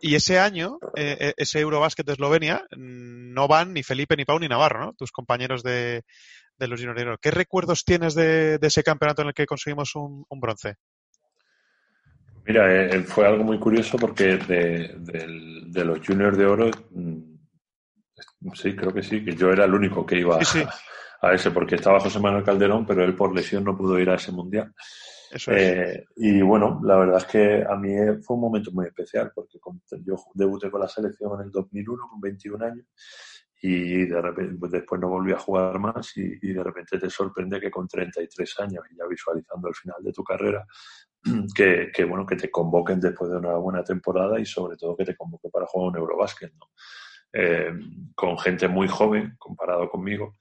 y 0.01 0.15
ese 0.15 0.39
año, 0.39 0.77
ese 0.95 1.59
Eurobásquet 1.59 2.05
de 2.05 2.13
Eslovenia, 2.13 2.65
no 2.77 3.47
van 3.47 3.73
ni 3.73 3.83
Felipe, 3.83 4.15
ni 4.15 4.25
Pau, 4.25 4.39
ni 4.39 4.47
Navarro, 4.47 4.79
¿no? 4.79 4.93
Tus 4.93 5.11
compañeros 5.11 5.63
de, 5.63 6.03
los 6.59 6.79
junioreros. 6.79 7.19
¿Qué 7.21 7.31
recuerdos 7.31 7.83
tienes 7.83 8.15
de, 8.15 8.59
ese 8.61 8.83
campeonato 8.83 9.23
en 9.23 9.29
el 9.29 9.33
que 9.33 9.45
conseguimos 9.45 9.95
un 9.95 10.25
bronce? 10.39 10.75
Mira, 12.49 12.65
eh, 12.73 13.03
fue 13.03 13.27
algo 13.27 13.43
muy 13.43 13.59
curioso 13.59 13.95
porque 13.95 14.37
de, 14.37 15.85
los 15.85 15.99
juniors 15.99 16.35
de 16.35 16.45
oro, 16.47 16.71
mm, 16.89 18.55
sí, 18.55 18.75
creo 18.75 18.91
que 18.91 19.03
sí, 19.03 19.23
que 19.23 19.35
yo 19.35 19.51
era 19.51 19.65
el 19.65 19.73
único 19.75 20.03
que 20.03 20.17
iba 20.17 20.39
A, 21.21 21.33
ese, 21.33 21.51
porque 21.51 21.75
estaba 21.75 21.99
José 21.99 22.19
Manuel 22.19 22.43
Calderón, 22.43 22.87
pero 22.87 23.03
él 23.03 23.13
por 23.13 23.35
lesión 23.35 23.63
no 23.63 23.77
pudo 23.77 23.99
ir 23.99 24.09
a 24.09 24.15
ese 24.15 24.31
mundial. 24.31 24.73
Eh, 25.47 26.05
y 26.15 26.41
bueno, 26.41 26.79
la 26.83 26.97
verdad 26.97 27.17
es 27.17 27.25
que 27.25 27.63
a 27.67 27.75
mí 27.75 27.93
fue 28.23 28.35
un 28.35 28.41
momento 28.41 28.71
muy 28.71 28.87
especial 28.87 29.31
porque 29.33 29.59
yo 30.03 30.15
debuté 30.33 30.71
con 30.71 30.81
la 30.81 30.87
selección 30.87 31.39
en 31.39 31.45
el 31.45 31.51
2001 31.51 32.07
con 32.09 32.19
21 32.19 32.65
años 32.65 32.85
y 33.61 34.05
de 34.05 34.21
repente, 34.21 34.55
pues 34.57 34.71
después 34.71 35.01
no 35.01 35.09
volví 35.09 35.33
a 35.33 35.37
jugar 35.37 35.77
más 35.79 36.15
y, 36.15 36.37
de 36.39 36.63
repente 36.63 36.97
te 36.97 37.09
sorprende 37.09 37.59
que 37.59 37.69
con 37.69 37.87
33 37.87 38.59
años 38.61 38.83
y 38.89 38.97
ya 38.97 39.05
visualizando 39.05 39.67
el 39.67 39.75
final 39.75 40.01
de 40.01 40.13
tu 40.13 40.23
carrera 40.23 40.65
que, 41.55 41.91
que, 41.93 42.03
bueno, 42.05 42.25
que 42.25 42.37
te 42.37 42.49
convoquen 42.49 42.99
después 42.99 43.29
de 43.29 43.37
una 43.37 43.55
buena 43.55 43.83
temporada 43.83 44.39
y 44.39 44.45
sobre 44.45 44.77
todo 44.77 44.95
que 44.95 45.05
te 45.05 45.15
convoquen 45.15 45.51
para 45.51 45.65
jugar 45.65 45.89
un 45.89 45.97
Eurobásquet, 45.97 46.53
¿no? 46.53 46.69
Eh, 47.31 47.71
con 48.15 48.39
gente 48.39 48.67
muy 48.67 48.87
joven 48.87 49.35
comparado 49.37 49.87
conmigo, 49.87 50.37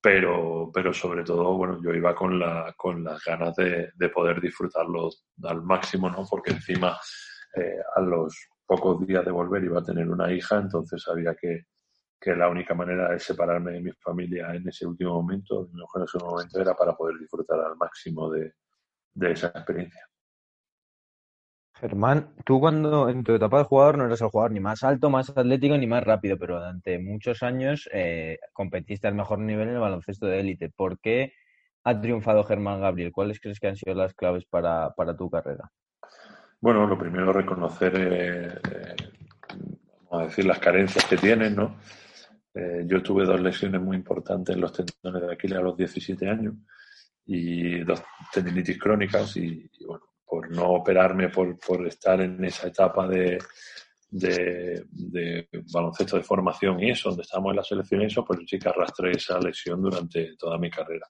pero, 0.00 0.70
pero 0.72 0.92
sobre 0.92 1.24
todo, 1.24 1.56
bueno, 1.56 1.80
yo 1.82 1.92
iba 1.92 2.14
con, 2.14 2.38
la, 2.38 2.72
con 2.76 3.02
las 3.02 3.22
ganas 3.24 3.54
de, 3.56 3.90
de 3.94 4.08
poder 4.10 4.40
disfrutarlo 4.40 5.10
al 5.42 5.62
máximo, 5.62 6.08
¿no? 6.08 6.24
Porque 6.28 6.52
encima, 6.52 6.98
eh, 7.56 7.78
a 7.96 8.00
los 8.00 8.36
pocos 8.64 9.04
días 9.06 9.24
de 9.24 9.30
volver 9.30 9.64
iba 9.64 9.80
a 9.80 9.84
tener 9.84 10.08
una 10.08 10.32
hija, 10.32 10.58
entonces 10.58 11.02
sabía 11.02 11.34
que, 11.34 11.64
que 12.20 12.36
la 12.36 12.48
única 12.48 12.74
manera 12.74 13.10
de 13.10 13.18
separarme 13.18 13.72
de 13.72 13.80
mi 13.80 13.92
familia 13.92 14.54
en 14.54 14.68
ese 14.68 14.86
último 14.86 15.14
momento, 15.14 15.68
en 15.72 16.02
ese 16.02 16.18
momento, 16.18 16.60
era 16.60 16.74
para 16.74 16.94
poder 16.94 17.16
disfrutar 17.18 17.58
al 17.60 17.76
máximo 17.76 18.30
de, 18.30 18.52
de 19.14 19.32
esa 19.32 19.48
experiencia. 19.48 20.07
Germán, 21.80 22.30
tú 22.44 22.58
cuando 22.58 23.08
en 23.08 23.22
tu 23.22 23.34
etapa 23.34 23.58
de 23.58 23.64
jugador 23.64 23.98
no 23.98 24.06
eras 24.06 24.20
el 24.20 24.28
jugador 24.28 24.50
ni 24.50 24.58
más 24.58 24.82
alto, 24.82 25.10
más 25.10 25.30
atlético 25.30 25.76
ni 25.76 25.86
más 25.86 26.02
rápido, 26.02 26.36
pero 26.36 26.56
durante 26.56 26.98
muchos 26.98 27.44
años 27.44 27.88
eh, 27.92 28.38
competiste 28.52 29.06
al 29.06 29.14
mejor 29.14 29.38
nivel 29.38 29.68
en 29.68 29.74
el 29.74 29.80
baloncesto 29.80 30.26
de 30.26 30.40
élite. 30.40 30.70
¿Por 30.70 30.98
qué 30.98 31.34
ha 31.84 32.00
triunfado 32.00 32.42
Germán 32.42 32.80
Gabriel? 32.80 33.12
¿Cuáles 33.12 33.38
crees 33.38 33.60
que 33.60 33.68
han 33.68 33.76
sido 33.76 33.94
las 33.94 34.12
claves 34.14 34.44
para, 34.44 34.92
tu 35.16 35.30
carrera? 35.30 35.70
Bueno, 36.60 36.84
lo 36.84 36.98
primero 36.98 37.32
reconocer, 37.32 37.92
eh, 37.96 38.48
eh, 38.48 38.96
vamos 40.10 40.22
a 40.22 40.26
decir, 40.26 40.46
las 40.46 40.58
carencias 40.58 41.04
que 41.04 41.16
tienes, 41.16 41.54
¿no? 41.54 41.76
yo 42.86 43.00
tuve 43.04 43.24
dos 43.24 43.40
lesiones 43.40 43.80
muy 43.80 43.96
importantes 43.96 44.56
en 44.56 44.60
los 44.60 44.72
tendones 44.72 45.28
de 45.28 45.32
Aquiles 45.32 45.58
a 45.58 45.62
los 45.62 45.76
17 45.76 46.28
años 46.28 46.54
y 47.24 47.84
dos 47.84 48.02
tendinitis 48.32 48.76
crónicas 48.80 49.36
y 49.36 49.70
bueno, 49.86 50.02
por 50.28 50.50
no 50.50 50.72
operarme, 50.72 51.28
por, 51.28 51.58
por 51.58 51.86
estar 51.86 52.20
en 52.20 52.44
esa 52.44 52.68
etapa 52.68 53.06
de, 53.08 53.38
de, 54.10 55.48
baloncesto 55.72 56.16
de 56.16 56.22
formación 56.22 56.82
y 56.82 56.90
eso, 56.90 57.10
donde 57.10 57.22
estábamos 57.22 57.50
en 57.50 57.56
la 57.56 57.64
selección 57.64 58.02
y 58.02 58.06
eso, 58.06 58.24
pues 58.24 58.40
sí 58.46 58.58
que 58.58 58.68
arrastré 58.68 59.12
esa 59.12 59.38
lesión 59.38 59.82
durante 59.82 60.36
toda 60.36 60.58
mi 60.58 60.70
carrera. 60.70 61.06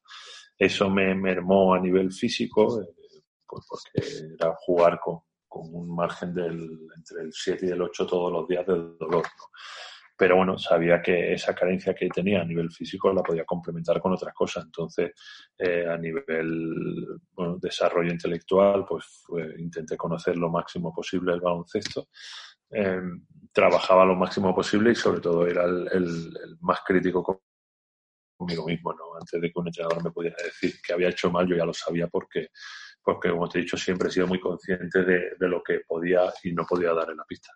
Eso 0.57 0.91
me 0.91 1.15
mermó 1.15 1.75
a 1.75 1.81
nivel 1.81 2.13
físico, 2.13 2.81
eh, 2.81 2.87
pues 3.47 3.65
porque 3.69 4.35
era 4.35 4.55
jugar 4.59 4.99
con, 5.01 5.21
con, 5.47 5.73
un 5.73 5.95
margen 5.95 6.35
del, 6.35 6.79
entre 6.97 7.23
el 7.23 7.33
7 7.33 7.67
y 7.67 7.71
el 7.71 7.83
8 7.83 8.07
todos 8.07 8.33
los 8.33 8.49
días 8.49 8.67
de 8.67 8.75
dolor. 8.99 9.25
Pero 10.19 10.35
bueno, 10.35 10.59
sabía 10.59 11.01
que 11.01 11.33
esa 11.33 11.55
carencia 11.55 11.95
que 11.95 12.09
tenía 12.09 12.41
a 12.41 12.45
nivel 12.45 12.73
físico 12.73 13.13
la 13.13 13.23
podía 13.23 13.45
complementar 13.45 14.01
con 14.01 14.13
otras 14.13 14.35
cosas. 14.35 14.65
Entonces, 14.65 15.13
eh, 15.57 15.87
a 15.89 15.97
nivel 15.97 17.07
desarrollo 17.61 18.11
intelectual, 18.11 18.85
pues 18.85 19.23
intenté 19.59 19.97
conocer 19.97 20.37
lo 20.37 20.51
máximo 20.51 20.93
posible 20.93 21.35
el 21.35 21.41
baloncesto. 21.41 22.09
Em, 22.69 23.25
trabajaba 23.53 24.05
lo 24.05 24.17
máximo 24.17 24.53
posible 24.53 24.91
y 24.91 24.97
sobre 24.97 25.21
todo 25.21 25.47
era 25.47 25.65
el, 25.65 26.37
más 26.63 26.81
crítico 26.85 27.41
conmigo 28.37 28.67
mismo, 28.67 28.93
¿no? 28.95 29.15
Antes 29.21 29.41
de 29.41 29.53
que 29.53 29.61
un 29.61 29.69
entrenador 29.69 30.03
me 30.03 30.11
pudiera 30.11 30.37
decir 30.43 30.75
que 30.85 30.95
había 30.95 31.11
hecho 31.11 31.31
mal, 31.31 31.47
yo 31.47 31.55
ya 31.55 31.65
lo 31.65 31.73
sabía 31.73 32.09
porque, 32.09 32.49
porque 33.05 33.31
como 33.31 33.49
te 33.49 33.59
he 33.59 33.63
dicho, 33.63 33.77
siempre 33.77 34.09
he 34.09 34.11
sido 34.11 34.27
muy 34.27 34.41
consciente 34.41 35.05
de, 35.05 35.31
de 35.39 35.49
lo 35.49 35.63
que 35.63 35.83
podía 35.87 36.23
y 36.43 36.53
no 36.53 36.67
podía 36.67 36.93
dar 36.93 37.09
en 37.11 37.19
la 37.19 37.25
pista. 37.25 37.53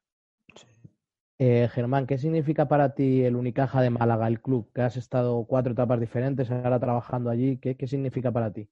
Eh, 1.44 1.68
Germán, 1.74 2.06
¿qué 2.06 2.18
significa 2.18 2.68
para 2.68 2.94
ti 2.94 3.24
el 3.24 3.34
Unicaja 3.34 3.82
de 3.82 3.90
Málaga, 3.90 4.28
el 4.28 4.40
club? 4.40 4.70
Que 4.72 4.82
has 4.82 4.96
estado 4.96 5.44
cuatro 5.44 5.72
etapas 5.72 5.98
diferentes, 5.98 6.48
ahora 6.52 6.78
trabajando 6.78 7.30
allí. 7.30 7.58
¿Qué, 7.58 7.84
significa 7.88 8.30
para 8.30 8.52
ti? 8.52 8.68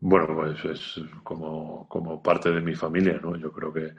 Bueno, 0.00 0.34
pues 0.34 0.64
es 0.64 1.00
como, 1.22 2.20
parte 2.20 2.50
de 2.50 2.60
mi 2.60 2.74
familia, 2.74 3.20
¿no? 3.22 3.36
Yo 3.36 3.52
creo 3.52 3.72
que 3.72 3.92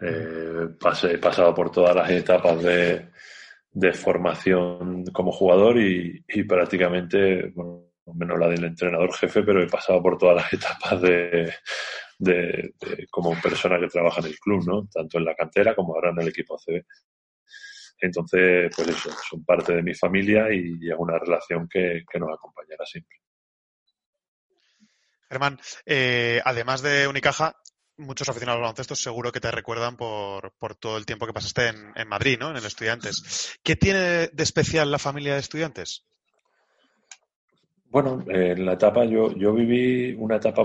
eh, 0.00 0.68
he 1.10 1.18
pasado 1.18 1.52
por 1.52 1.72
todas 1.72 1.96
las 1.96 2.08
etapas 2.12 2.62
de, 2.62 3.10
formación 3.94 5.02
como 5.12 5.32
jugador 5.32 5.76
y, 5.76 6.22
prácticamente, 6.44 7.50
bueno, 7.52 7.90
menos 8.14 8.38
la 8.38 8.46
del 8.46 8.62
entrenador 8.62 9.12
jefe, 9.12 9.42
pero 9.42 9.60
he 9.60 9.66
pasado 9.66 10.00
por 10.00 10.16
todas 10.18 10.36
las 10.36 10.52
etapas 10.52 11.02
de, 11.02 11.52
de, 12.16 12.74
como 13.10 13.34
persona 13.42 13.80
que 13.80 13.88
trabaja 13.88 14.20
en 14.20 14.28
el 14.28 14.38
club, 14.38 14.64
¿no? 14.64 14.86
Tanto 14.86 15.18
en 15.18 15.24
la 15.24 15.34
cantera 15.34 15.74
como 15.74 15.96
ahora 15.96 16.10
en 16.10 16.20
el 16.20 16.28
equipo 16.28 16.54
ACB. 16.54 16.84
Entonces, 18.00 18.72
pues 18.74 18.88
eso, 18.88 19.10
son 19.28 19.44
parte 19.44 19.74
de 19.74 19.82
mi 19.82 19.94
familia 19.94 20.52
y 20.52 20.88
es 20.88 20.96
una 20.96 21.18
relación 21.18 21.68
que, 21.68 22.02
nos 22.18 22.32
acompañará 22.32 22.84
siempre. 22.86 23.16
Germán, 25.28 25.60
eh, 25.86 26.40
además 26.44 26.82
de 26.82 27.06
Unicaja, 27.06 27.54
muchos 27.98 28.28
aficionados 28.28 28.58
al 28.58 28.62
baloncesto 28.62 28.96
seguro 28.96 29.30
que 29.30 29.40
te 29.40 29.50
recuerdan 29.50 29.96
por, 29.96 30.52
todo 30.80 30.96
el 30.96 31.06
tiempo 31.06 31.26
que 31.26 31.32
pasaste 31.32 31.68
en, 31.68 32.08
Madrid, 32.08 32.38
¿no? 32.38 32.50
En 32.50 32.56
el 32.56 32.64
Estudiantes. 32.64 33.58
¿Qué 33.62 33.76
tiene 33.76 34.28
de 34.28 34.42
especial 34.42 34.90
la 34.90 34.98
familia 34.98 35.34
de 35.34 35.40
Estudiantes? 35.40 36.04
Bueno, 37.84 38.24
en 38.28 38.64
la 38.64 38.74
etapa, 38.74 39.04
yo, 39.04 39.32
yo 39.36 39.52
viví 39.52 40.14
una 40.14 40.36
etapa 40.36 40.64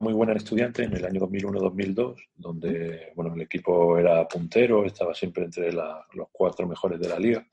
muy 0.00 0.14
buena 0.14 0.32
en 0.32 0.38
estudiante 0.38 0.82
en 0.82 0.96
el 0.96 1.04
año 1.04 1.20
2001-2002, 1.20 2.16
donde 2.34 3.12
bueno, 3.14 3.34
el 3.34 3.42
equipo 3.42 3.98
era 3.98 4.26
puntero, 4.26 4.84
estaba 4.86 5.14
siempre 5.14 5.44
entre 5.44 5.72
los 5.72 6.28
cuatro 6.32 6.66
mejores 6.66 6.98
de 6.98 7.08
la 7.08 7.18
liga. 7.18 7.46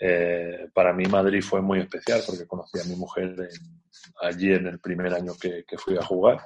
Eh, 0.00 0.68
para 0.74 0.92
mí 0.92 1.04
Madrid 1.06 1.42
fue 1.42 1.62
muy 1.62 1.78
especial 1.78 2.22
porque 2.26 2.46
conocí 2.46 2.80
a 2.80 2.84
mi 2.84 2.96
mujer 2.96 3.36
allí 4.20 4.52
en 4.52 4.66
el 4.66 4.80
primer 4.80 5.14
año 5.14 5.34
que, 5.40 5.64
fui 5.78 5.96
a 5.96 6.02
jugar. 6.02 6.44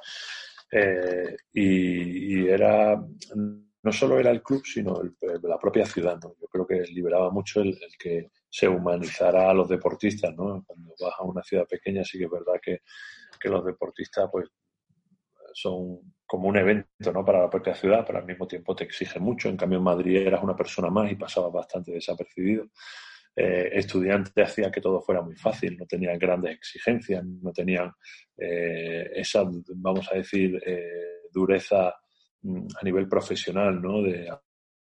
Eh, 0.70 1.36
y, 1.54 2.46
era 2.46 3.02
no 3.82 3.92
solo 3.92 4.18
era 4.18 4.30
el 4.30 4.42
club, 4.42 4.62
sino 4.66 5.00
la 5.42 5.58
propia 5.58 5.86
ciudad. 5.86 6.18
Yo 6.20 6.48
creo 6.48 6.66
que 6.66 6.82
liberaba 6.92 7.30
mucho 7.30 7.62
el, 7.62 7.78
que 7.98 8.30
se 8.50 8.68
humanizara 8.68 9.50
a 9.50 9.54
los 9.54 9.68
deportistas. 9.70 10.34
¿no? 10.34 10.62
Cuando 10.66 10.94
vas 11.00 11.14
a 11.18 11.24
una 11.24 11.42
ciudad 11.42 11.66
pequeña 11.66 12.04
sí 12.04 12.18
que 12.18 12.24
es 12.24 12.30
verdad 12.30 12.60
que, 12.62 12.80
que 13.40 13.48
los 13.48 13.64
deportistas 13.64 14.28
pues 14.30 14.50
son 15.54 16.14
como 16.26 16.48
un 16.48 16.56
evento 16.56 17.12
¿no? 17.12 17.24
para 17.24 17.42
la 17.42 17.50
propia 17.50 17.74
ciudad, 17.74 18.04
pero 18.06 18.18
al 18.18 18.26
mismo 18.26 18.46
tiempo 18.46 18.74
te 18.74 18.84
exige 18.84 19.20
mucho. 19.20 19.48
En 19.48 19.56
cambio, 19.56 19.78
en 19.78 19.84
Madrid 19.84 20.16
eras 20.16 20.42
una 20.42 20.56
persona 20.56 20.90
más 20.90 21.10
y 21.10 21.16
pasabas 21.16 21.52
bastante 21.52 21.92
desapercibido. 21.92 22.66
Eh, 23.36 23.70
estudiante 23.72 24.42
hacía 24.42 24.70
que 24.70 24.80
todo 24.80 25.00
fuera 25.00 25.20
muy 25.20 25.34
fácil, 25.34 25.76
no 25.76 25.86
tenían 25.86 26.18
grandes 26.18 26.54
exigencias, 26.54 27.24
no 27.24 27.52
tenían 27.52 27.92
eh, 28.36 29.10
esa, 29.14 29.42
vamos 29.74 30.08
a 30.12 30.16
decir, 30.16 30.60
eh, 30.64 31.22
dureza 31.32 31.94
mm, 32.42 32.66
a 32.80 32.84
nivel 32.84 33.08
profesional, 33.08 33.82
¿no? 33.82 34.02
De 34.02 34.30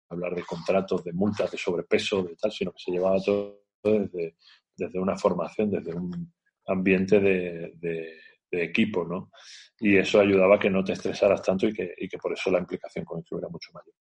hablar 0.09 0.35
de 0.35 0.43
contratos, 0.43 1.03
de 1.03 1.13
multas, 1.13 1.51
de 1.51 1.59
sobrepeso, 1.59 2.23
de 2.23 2.37
tal, 2.37 2.53
sino 2.53 2.73
que 2.73 2.79
se 2.79 2.93
llevaba 2.93 3.21
todo 3.21 3.65
desde, 3.83 4.37
desde 4.77 4.99
una 5.01 5.17
formación, 5.17 5.71
desde 5.71 5.95
un 5.95 6.33
ambiente 6.67 7.19
de, 7.19 7.73
de 7.77 8.21
equipo, 8.51 9.05
¿no? 9.05 9.31
Y 9.79 9.97
eso 9.97 10.21
ayudaba 10.21 10.57
a 10.57 10.59
que 10.59 10.71
no 10.71 10.83
te 10.83 10.93
estresaras 10.93 11.43
tanto 11.43 11.67
y 11.67 11.73
que, 11.73 11.95
y 11.99 12.09
que 12.09 12.19
por 12.19 12.33
eso 12.33 12.51
la 12.51 12.59
implicación 12.59 13.05
con 13.05 13.19
el 13.19 13.25
club 13.25 13.41
era 13.41 13.49
mucho 13.49 13.71
mayor. 13.73 13.95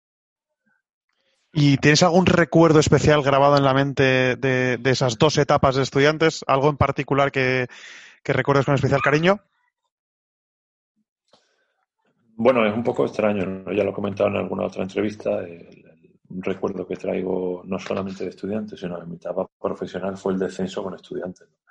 ¿Y 1.56 1.76
tienes 1.76 2.02
algún 2.02 2.26
recuerdo 2.26 2.80
especial 2.80 3.22
grabado 3.22 3.56
en 3.56 3.62
la 3.62 3.72
mente 3.72 4.34
de, 4.34 4.80
esas 4.84 5.18
dos 5.18 5.38
etapas 5.38 5.76
de 5.76 5.82
estudiantes? 5.82 6.44
¿Algo 6.48 6.68
en 6.68 6.76
particular 6.76 7.30
que, 7.30 7.68
que 8.24 8.32
recuerdes 8.32 8.66
con 8.66 8.74
especial 8.74 9.00
cariño? 9.00 9.40
Bueno, 12.36 12.66
es 12.66 12.74
un 12.74 12.82
poco 12.82 13.06
extraño, 13.06 13.70
ya 13.72 13.84
lo 13.84 13.90
he 13.90 13.94
comentado 13.94 14.30
en 14.30 14.36
alguna 14.36 14.66
otra 14.66 14.82
entrevista. 14.82 15.44
un 16.28 16.42
recuerdo 16.42 16.84
que 16.88 16.96
traigo 16.96 17.62
no 17.64 17.78
solamente 17.78 18.24
de 18.24 18.30
estudiantes, 18.30 18.80
sino 18.80 18.98
de 18.98 19.06
mi 19.06 19.14
etapa 19.14 19.46
profesional 19.60 20.16
fue 20.16 20.32
el 20.32 20.40
descenso 20.40 20.82
con 20.82 20.94
estudiantes. 20.94 21.48
No 21.48 21.63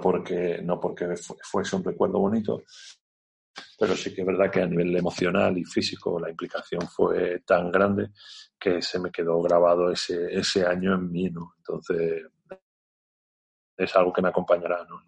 porque, 0.00 0.60
no 0.62 0.78
porque 0.80 1.14
fuese 1.42 1.76
un 1.76 1.84
recuerdo 1.84 2.18
bonito, 2.20 2.62
pero 3.78 3.94
sí 3.94 4.14
que 4.14 4.22
es 4.22 4.26
verdad 4.26 4.50
que 4.50 4.62
a 4.62 4.66
nivel 4.66 4.96
emocional 4.96 5.58
y 5.58 5.64
físico 5.64 6.18
la 6.18 6.30
implicación 6.30 6.82
fue 6.88 7.40
tan 7.40 7.70
grande 7.70 8.10
que 8.58 8.80
se 8.80 8.98
me 9.00 9.10
quedó 9.10 9.42
grabado 9.42 9.90
ese, 9.90 10.38
ese 10.38 10.64
año 10.64 10.94
en 10.94 11.10
mí, 11.10 11.28
¿no? 11.30 11.54
Entonces, 11.58 12.22
es 13.76 13.96
algo 13.96 14.12
que 14.12 14.22
me 14.22 14.28
acompañará, 14.28 14.84
¿no? 14.84 15.02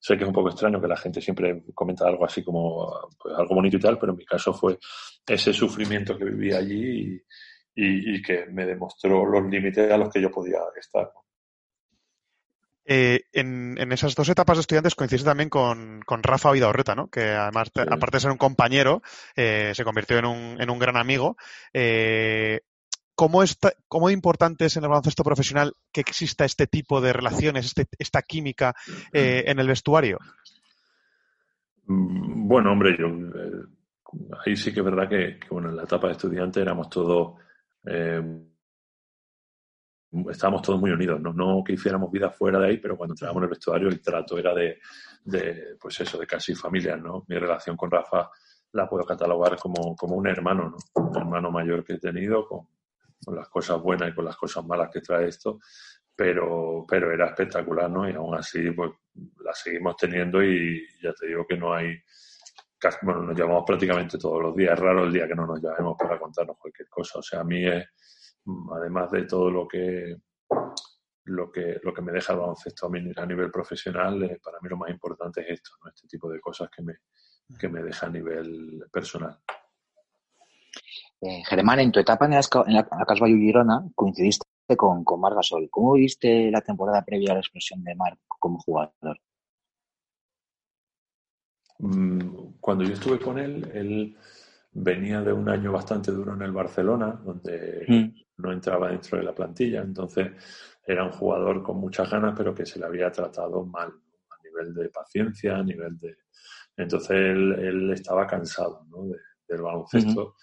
sé 0.00 0.16
que 0.16 0.22
es 0.22 0.28
un 0.28 0.34
poco 0.34 0.50
extraño 0.50 0.80
que 0.80 0.86
la 0.86 0.96
gente 0.96 1.20
siempre 1.20 1.64
comenta 1.74 2.06
algo 2.06 2.24
así 2.24 2.42
como 2.44 3.08
pues, 3.20 3.34
algo 3.36 3.56
bonito 3.56 3.76
y 3.76 3.80
tal, 3.80 3.98
pero 3.98 4.12
en 4.12 4.18
mi 4.18 4.24
caso 4.24 4.52
fue 4.52 4.78
ese 5.26 5.52
sufrimiento 5.52 6.16
que 6.16 6.24
viví 6.24 6.52
allí 6.52 7.20
y, 7.74 8.22
que 8.22 8.46
me 8.46 8.66
demostró 8.66 9.24
los 9.24 9.44
límites 9.48 9.90
a 9.90 9.96
los 9.96 10.08
que 10.08 10.20
yo 10.20 10.30
podía 10.30 10.58
estar. 10.78 11.12
Eh, 12.90 13.24
en, 13.34 13.76
esas 13.92 14.14
dos 14.14 14.30
etapas 14.30 14.56
de 14.56 14.62
estudiantes 14.62 14.94
coincide 14.94 15.22
también 15.22 15.50
con, 15.50 16.00
con 16.06 16.22
Rafa 16.22 16.50
Vidaorreta, 16.52 16.94
¿no? 16.94 17.08
que 17.08 17.32
además, 17.32 17.70
aparte 17.74 18.16
de 18.16 18.20
ser 18.20 18.30
un 18.30 18.38
compañero, 18.38 19.02
eh, 19.36 19.72
se 19.74 19.84
convirtió 19.84 20.16
en 20.16 20.24
un, 20.24 20.56
en 20.58 20.70
un 20.70 20.78
gran 20.78 20.96
amigo. 20.96 21.36
Eh, 21.74 22.62
¿Cómo, 23.14 23.42
está, 23.42 23.74
¿Cómo 23.88 24.08
importante 24.08 24.64
es 24.64 24.76
en 24.78 24.84
el 24.84 24.88
baloncesto 24.88 25.22
profesional 25.22 25.74
que 25.92 26.00
exista 26.00 26.46
este 26.46 26.66
tipo 26.66 27.02
de 27.02 27.12
relaciones, 27.12 27.66
este, 27.66 27.84
esta 27.98 28.22
química 28.22 28.74
eh, 29.12 29.44
en 29.46 29.58
el 29.58 29.68
vestuario? 29.68 30.18
Mm, 31.84 32.48
bueno, 32.48 32.72
hombre, 32.72 32.96
yo 32.98 33.06
ahí 34.46 34.56
sí 34.56 34.72
que 34.72 34.80
es 34.80 34.86
verdad 34.86 35.10
que, 35.10 35.40
bueno, 35.50 35.68
en 35.68 35.76
la 35.76 35.82
etapa 35.82 36.06
de 36.06 36.14
estudiante 36.14 36.62
éramos 36.62 36.88
todos 36.88 37.34
estábamos 40.30 40.62
todos 40.62 40.80
muy 40.80 40.90
unidos, 40.90 41.20
¿no? 41.20 41.32
no 41.32 41.62
que 41.62 41.74
hiciéramos 41.74 42.10
vida 42.10 42.30
fuera 42.30 42.58
de 42.58 42.68
ahí, 42.68 42.76
pero 42.78 42.96
cuando 42.96 43.12
entrábamos 43.12 43.40
en 43.40 43.44
el 43.44 43.50
vestuario 43.50 43.88
el 43.88 44.00
trato 44.00 44.38
era 44.38 44.54
de, 44.54 44.78
de 45.24 45.76
pues 45.80 46.00
eso, 46.00 46.18
de 46.18 46.26
casi 46.26 46.54
familia, 46.54 46.96
¿no? 46.96 47.24
Mi 47.28 47.38
relación 47.38 47.76
con 47.76 47.90
Rafa 47.90 48.30
la 48.72 48.88
puedo 48.88 49.04
catalogar 49.04 49.56
como, 49.56 49.94
como 49.96 50.16
un 50.16 50.26
hermano, 50.26 50.70
¿no? 50.70 51.02
Un 51.02 51.16
hermano 51.16 51.50
mayor 51.50 51.84
que 51.84 51.94
he 51.94 51.98
tenido, 51.98 52.46
con, 52.46 52.66
las 53.34 53.48
cosas 53.48 53.80
buenas 53.82 54.10
y 54.10 54.14
con 54.14 54.24
las 54.24 54.36
cosas 54.36 54.64
malas 54.64 54.90
que 54.90 55.00
trae 55.00 55.28
esto, 55.28 55.58
pero, 56.14 56.86
pero 56.88 57.12
era 57.12 57.26
espectacular, 57.26 57.90
¿no? 57.90 58.08
Y 58.08 58.14
aún 58.14 58.34
así, 58.34 58.70
pues 58.70 58.92
la 59.44 59.52
seguimos 59.52 59.96
teniendo 59.96 60.42
y 60.42 60.86
ya 61.02 61.12
te 61.12 61.26
digo 61.26 61.46
que 61.46 61.56
no 61.56 61.74
hay, 61.74 62.00
bueno, 63.02 63.22
nos 63.24 63.38
llamamos 63.38 63.64
prácticamente 63.66 64.16
todos 64.18 64.40
los 64.40 64.56
días, 64.56 64.72
es 64.72 64.78
raro 64.78 65.04
el 65.04 65.12
día 65.12 65.26
que 65.26 65.34
no 65.34 65.46
nos 65.46 65.60
llamemos 65.60 65.96
para 65.98 66.18
contarnos 66.18 66.56
cualquier 66.58 66.88
cosa, 66.88 67.18
o 67.18 67.22
sea, 67.22 67.40
a 67.40 67.44
mí 67.44 67.66
es, 67.66 67.84
además 68.74 69.10
de 69.10 69.24
todo 69.24 69.50
lo 69.50 69.66
que 69.68 70.16
lo 71.24 71.52
que, 71.52 71.78
lo 71.82 71.92
que 71.92 72.02
me 72.02 72.12
deja 72.12 72.32
el 72.32 72.38
baloncesto 72.38 72.86
a, 72.86 72.90
mí, 72.90 73.12
a 73.14 73.26
nivel 73.26 73.50
profesional, 73.50 74.22
eh, 74.22 74.40
para 74.42 74.58
mí 74.62 74.68
lo 74.68 74.78
más 74.78 74.90
importante 74.90 75.42
es 75.42 75.50
esto, 75.50 75.72
¿no? 75.82 75.90
este 75.90 76.08
tipo 76.08 76.30
de 76.30 76.40
cosas 76.40 76.70
que 76.74 76.82
me, 76.82 76.94
que 77.58 77.68
me 77.68 77.82
deja 77.82 78.06
a 78.06 78.10
nivel 78.10 78.84
personal. 78.90 79.38
Eh, 81.20 81.42
Germán, 81.46 81.80
en 81.80 81.92
tu 81.92 82.00
etapa 82.00 82.24
en 82.26 82.32
la, 82.32 82.40
en 82.66 82.74
la, 82.74 83.26
Girona 83.26 83.84
coincidiste 83.94 84.46
con, 84.76 85.04
con 85.04 85.20
Marc 85.20 85.36
Gasol. 85.36 85.68
¿Cómo 85.70 85.94
viste 85.94 86.50
la 86.50 86.60
temporada 86.60 87.04
previa 87.04 87.32
a 87.32 87.34
la 87.34 87.40
expresión 87.40 87.82
de 87.82 87.94
Marc 87.94 88.18
como 88.26 88.58
jugador? 88.60 89.20
Mm, 91.78 92.54
cuando 92.60 92.84
yo 92.84 92.94
estuve 92.94 93.18
con 93.18 93.38
él, 93.38 93.70
él 93.74 94.16
venía 94.80 95.20
de 95.22 95.32
un 95.32 95.48
año 95.48 95.72
bastante 95.72 96.12
duro 96.12 96.34
en 96.34 96.42
el 96.42 96.52
Barcelona, 96.52 97.20
donde 97.24 97.84
mm. 97.86 98.42
no 98.42 98.52
entraba 98.52 98.90
dentro 98.90 99.18
de 99.18 99.24
la 99.24 99.34
plantilla. 99.34 99.82
Entonces 99.82 100.30
era 100.86 101.04
un 101.04 101.12
jugador 101.12 101.62
con 101.62 101.78
muchas 101.78 102.10
ganas, 102.10 102.34
pero 102.36 102.54
que 102.54 102.64
se 102.64 102.78
le 102.78 102.86
había 102.86 103.10
tratado 103.10 103.64
mal, 103.66 103.88
a 103.88 104.42
nivel 104.42 104.74
de 104.74 104.88
paciencia, 104.88 105.56
a 105.56 105.62
nivel 105.62 105.98
de... 105.98 106.16
Entonces 106.76 107.10
él, 107.10 107.90
estaba 107.92 108.26
cansado 108.26 108.86
del 109.48 109.62
baloncesto. 109.62 110.36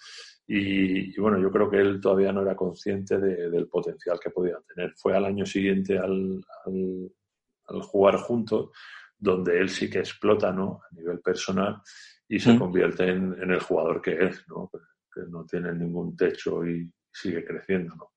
Y, 0.46 1.18
bueno, 1.18 1.40
yo 1.40 1.50
creo 1.50 1.68
que 1.68 1.78
él 1.78 2.00
todavía 2.00 2.32
no 2.32 2.42
era 2.42 2.54
consciente 2.54 3.18
del 3.18 3.66
potencial 3.68 4.20
que 4.22 4.30
podía 4.30 4.58
tener. 4.68 4.92
Fue 4.96 5.16
al 5.16 5.24
año 5.24 5.46
siguiente 5.46 5.98
al, 5.98 6.40
al, 6.66 7.82
jugar 7.82 8.16
juntos 8.18 8.70
donde 9.18 9.58
él 9.58 9.70
sí 9.70 9.88
que 9.90 9.98
explota 9.98 10.52
¿no? 10.52 10.80
a 10.88 10.94
nivel 10.94 11.20
personal 11.20 11.80
y 12.28 12.38
se 12.38 12.52
mm. 12.52 12.58
convierte 12.58 13.08
en, 13.08 13.36
en, 13.40 13.50
el 13.50 13.60
jugador 13.60 14.02
que 14.02 14.24
es, 14.24 14.46
¿no? 14.48 14.70
que 15.12 15.22
no 15.28 15.44
tiene 15.44 15.72
ningún 15.72 16.16
techo 16.16 16.66
y 16.66 16.90
sigue 17.12 17.44
creciendo. 17.44 17.94
¿no? 17.94 18.12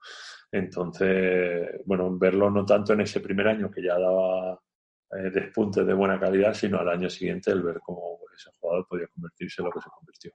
Entonces, 0.52 1.82
bueno, 1.86 2.18
verlo 2.18 2.50
no 2.50 2.66
tanto 2.66 2.94
en 2.94 3.02
ese 3.02 3.20
primer 3.20 3.48
año 3.48 3.70
que 3.70 3.84
ya 3.84 3.98
daba 3.98 4.60
eh, 5.12 5.30
despuntes 5.32 5.86
de 5.86 5.94
buena 5.94 6.20
calidad, 6.20 6.54
sino 6.54 6.80
al 6.80 6.90
año 6.90 7.10
siguiente 7.10 7.52
el 7.52 7.62
ver 7.64 7.80
cómo 7.82 8.20
ese 8.36 8.52
jugador 8.60 8.88
podía 8.88 9.08
convertirse 9.08 9.62
en 9.62 9.66
lo 9.66 9.72
que 9.72 9.82
se 9.82 9.90
convirtió. 9.90 10.32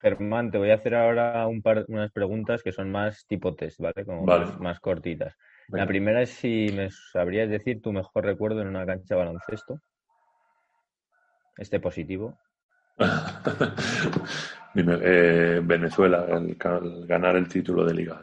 Germán, 0.00 0.50
te 0.50 0.58
voy 0.58 0.70
a 0.70 0.74
hacer 0.74 0.94
ahora 0.94 1.46
un 1.46 1.60
par, 1.60 1.84
unas 1.88 2.12
preguntas 2.12 2.62
que 2.62 2.70
son 2.70 2.90
más 2.90 3.26
tipo 3.26 3.54
test, 3.54 3.80
¿vale? 3.80 4.04
Como 4.04 4.24
Más, 4.24 4.78
cortitas. 4.78 5.34
La 5.68 5.86
primera 5.86 6.22
es 6.22 6.30
si 6.30 6.68
me 6.72 6.88
sabrías 6.90 7.50
decir 7.50 7.82
tu 7.82 7.92
mejor 7.92 8.24
recuerdo 8.24 8.62
en 8.62 8.68
una 8.68 8.86
cancha 8.86 9.14
de 9.14 9.18
baloncesto. 9.18 9.80
Este 11.58 11.80
positivo. 11.80 12.38
Eh, 14.76 15.60
Venezuela, 15.64 16.26
el, 16.30 16.54
ganar 17.06 17.34
el 17.34 17.48
título 17.48 17.84
de 17.84 17.94
liga. 17.94 18.22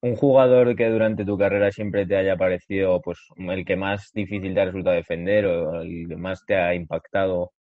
Un 0.00 0.16
jugador 0.16 0.74
que 0.74 0.88
durante 0.88 1.26
tu 1.26 1.36
carrera 1.36 1.70
siempre 1.70 2.06
te 2.06 2.16
haya 2.16 2.36
parecido 2.36 3.02
pues 3.02 3.18
el 3.36 3.66
que 3.66 3.76
más 3.76 4.10
difícil 4.14 4.54
te 4.54 4.60
ha 4.60 4.64
resultado 4.66 4.96
defender 4.96 5.44
o 5.46 5.82
el 5.82 6.08
que 6.08 6.16
más 6.16 6.44
te 6.46 6.56
ha 6.56 6.74
impactado 6.74 7.52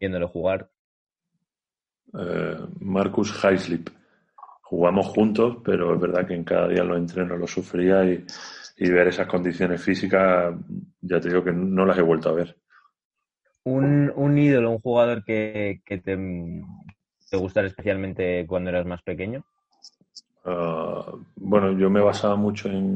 viéndolo 0.00 0.26
jugar. 0.28 0.68
Eh, 2.18 2.58
Marcus 2.80 3.44
Heislip. 3.44 3.88
Jugamos 4.62 5.06
juntos, 5.06 5.58
pero 5.64 5.94
es 5.94 6.00
verdad 6.00 6.26
que 6.26 6.34
en 6.34 6.44
cada 6.44 6.68
día 6.68 6.84
los 6.84 6.96
entrenos 6.96 7.38
lo 7.38 7.46
sufría 7.46 8.04
y, 8.04 8.24
ver 8.88 9.08
esas 9.08 9.26
condiciones 9.26 9.82
físicas, 9.82 10.54
ya 11.02 11.20
te 11.20 11.28
digo 11.28 11.44
que 11.44 11.52
no 11.52 11.84
las 11.84 11.98
he 11.98 12.02
vuelto 12.02 12.30
a 12.30 12.34
ver. 12.34 12.56
Un, 13.64 14.38
ídolo, 14.38 14.70
un 14.70 14.80
jugador 14.80 15.24
que, 15.24 15.82
te, 15.86 16.00
te 16.02 17.36
gustara 17.36 17.66
especialmente 17.66 18.46
cuando 18.46 18.70
eras 18.70 18.86
más 18.86 19.02
pequeño. 19.02 19.44
Ah, 20.44 21.12
bueno, 21.36 21.72
yo 21.72 21.90
me 21.90 22.00
basaba 22.00 22.36
mucho 22.36 22.68
en. 22.68 22.94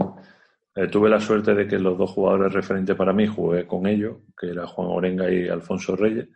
Eh, 0.77 0.88
tuve 0.88 1.09
la 1.09 1.20
suerte 1.20 1.55
de 1.55 1.68
que 1.68 1.79
los 1.79 1.96
dos 1.96 2.11
jugadores 2.11 2.53
referentes 2.53 2.96
para 2.96 3.12
mí 3.12 3.27
jugué 3.27 3.66
con 3.66 3.87
ellos, 3.87 4.16
que 4.37 4.50
era 4.50 4.66
Juan 4.66 4.88
Orenga 4.88 5.31
y 5.31 5.48
Alfonso 5.48 5.94
Reyes. 5.94 6.29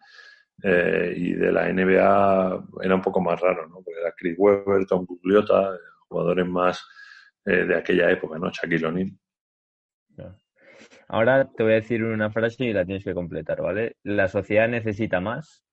Eh, 0.62 1.14
y 1.16 1.32
de 1.34 1.52
la 1.52 1.72
NBA 1.72 2.66
era 2.82 2.94
un 2.94 3.02
poco 3.02 3.20
más 3.20 3.40
raro, 3.40 3.66
¿no? 3.68 3.76
Porque 3.76 4.00
era 4.00 4.12
Chris 4.16 4.34
Webber, 4.36 4.86
Tom 4.86 5.06
Gugliotta, 5.06 5.70
jugadores 6.08 6.46
más 6.46 6.84
eh, 7.44 7.64
de 7.64 7.76
aquella 7.76 8.10
época, 8.10 8.38
¿no? 8.38 8.50
Shaquille 8.50 8.86
O'Neal. 8.86 9.12
Ahora 11.08 11.48
te 11.50 11.62
voy 11.62 11.72
a 11.72 11.76
decir 11.76 12.04
una 12.04 12.30
frase 12.30 12.64
y 12.66 12.72
la 12.72 12.84
tienes 12.84 13.02
que 13.02 13.14
completar, 13.14 13.62
¿vale? 13.62 13.96
¿La 14.02 14.28
sociedad 14.28 14.68
necesita 14.68 15.20
más? 15.20 15.64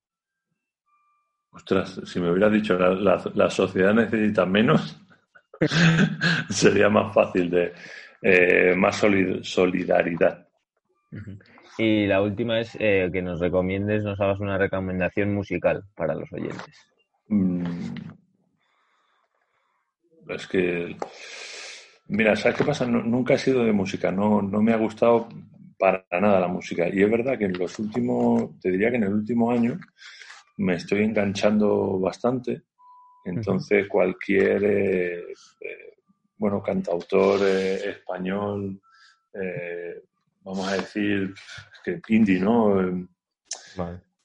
Ostras, 1.51 2.01
si 2.05 2.19
me 2.19 2.31
hubieras 2.31 2.51
dicho 2.51 2.77
la, 2.77 3.21
la, 3.33 3.49
sociedad 3.49 3.93
necesita 3.93 4.45
menos, 4.45 5.01
sería 6.49 6.89
más 6.89 7.13
fácil 7.13 7.49
de 7.49 7.73
eh, 8.21 8.75
más 8.75 8.97
solidaridad. 8.97 10.47
Y 11.77 12.07
la 12.07 12.21
última 12.21 12.59
es 12.59 12.75
eh, 12.79 13.09
que 13.11 13.21
nos 13.21 13.39
recomiendes, 13.39 14.03
nos 14.03 14.19
hagas 14.19 14.39
una 14.39 14.57
recomendación 14.57 15.33
musical 15.33 15.83
para 15.95 16.15
los 16.15 16.31
oyentes. 16.31 16.91
Mm. 17.27 17.63
Es 20.29 20.47
que, 20.47 20.97
mira, 22.07 22.35
¿sabes 22.35 22.57
qué 22.57 22.63
pasa? 22.63 22.85
nunca 22.85 23.33
he 23.33 23.37
sido 23.37 23.63
de 23.63 23.71
música, 23.71 24.11
no, 24.11 24.41
no 24.41 24.61
me 24.61 24.73
ha 24.73 24.77
gustado 24.77 25.27
para 25.77 26.05
nada 26.11 26.39
la 26.39 26.47
música. 26.47 26.87
Y 26.87 27.01
es 27.01 27.09
verdad 27.09 27.37
que 27.37 27.45
en 27.45 27.57
los 27.57 27.77
últimos, 27.79 28.59
te 28.59 28.71
diría 28.71 28.89
que 28.89 28.97
en 28.97 29.03
el 29.03 29.13
último 29.13 29.51
año 29.51 29.79
me 30.57 30.75
estoy 30.75 31.03
enganchando 31.03 31.99
bastante. 31.99 32.63
Entonces, 33.25 33.87
cualquier, 33.87 34.63
eh, 34.63 35.19
eh, 35.61 35.97
bueno, 36.37 36.61
cantautor 36.61 37.41
español, 37.47 38.79
vamos 40.43 40.67
a 40.67 40.75
decir, 40.75 41.33
que 41.83 41.99
indie, 42.09 42.39
¿no? 42.39 43.07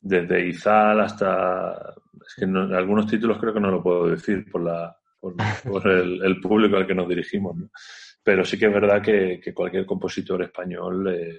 desde 0.00 0.48
Izal 0.48 1.00
hasta... 1.00 1.94
Es 2.26 2.34
que 2.36 2.44
algunos 2.44 3.06
títulos 3.06 3.38
creo 3.38 3.52
que 3.52 3.60
no 3.60 3.70
lo 3.70 3.82
puedo 3.82 4.08
decir 4.08 4.48
por, 4.50 4.62
la, 4.62 4.99
por, 5.20 5.88
el, 5.88 6.40
público 6.40 6.76
al 6.76 6.86
que 6.86 6.94
nos 6.94 7.08
dirigimos, 7.08 7.56
pero 8.22 8.44
sí 8.44 8.58
que 8.58 8.66
es 8.66 8.72
verdad 8.72 9.02
que, 9.02 9.52
cualquier 9.54 9.86
compositor 9.86 10.42
español, 10.42 11.14
eh, 11.14 11.38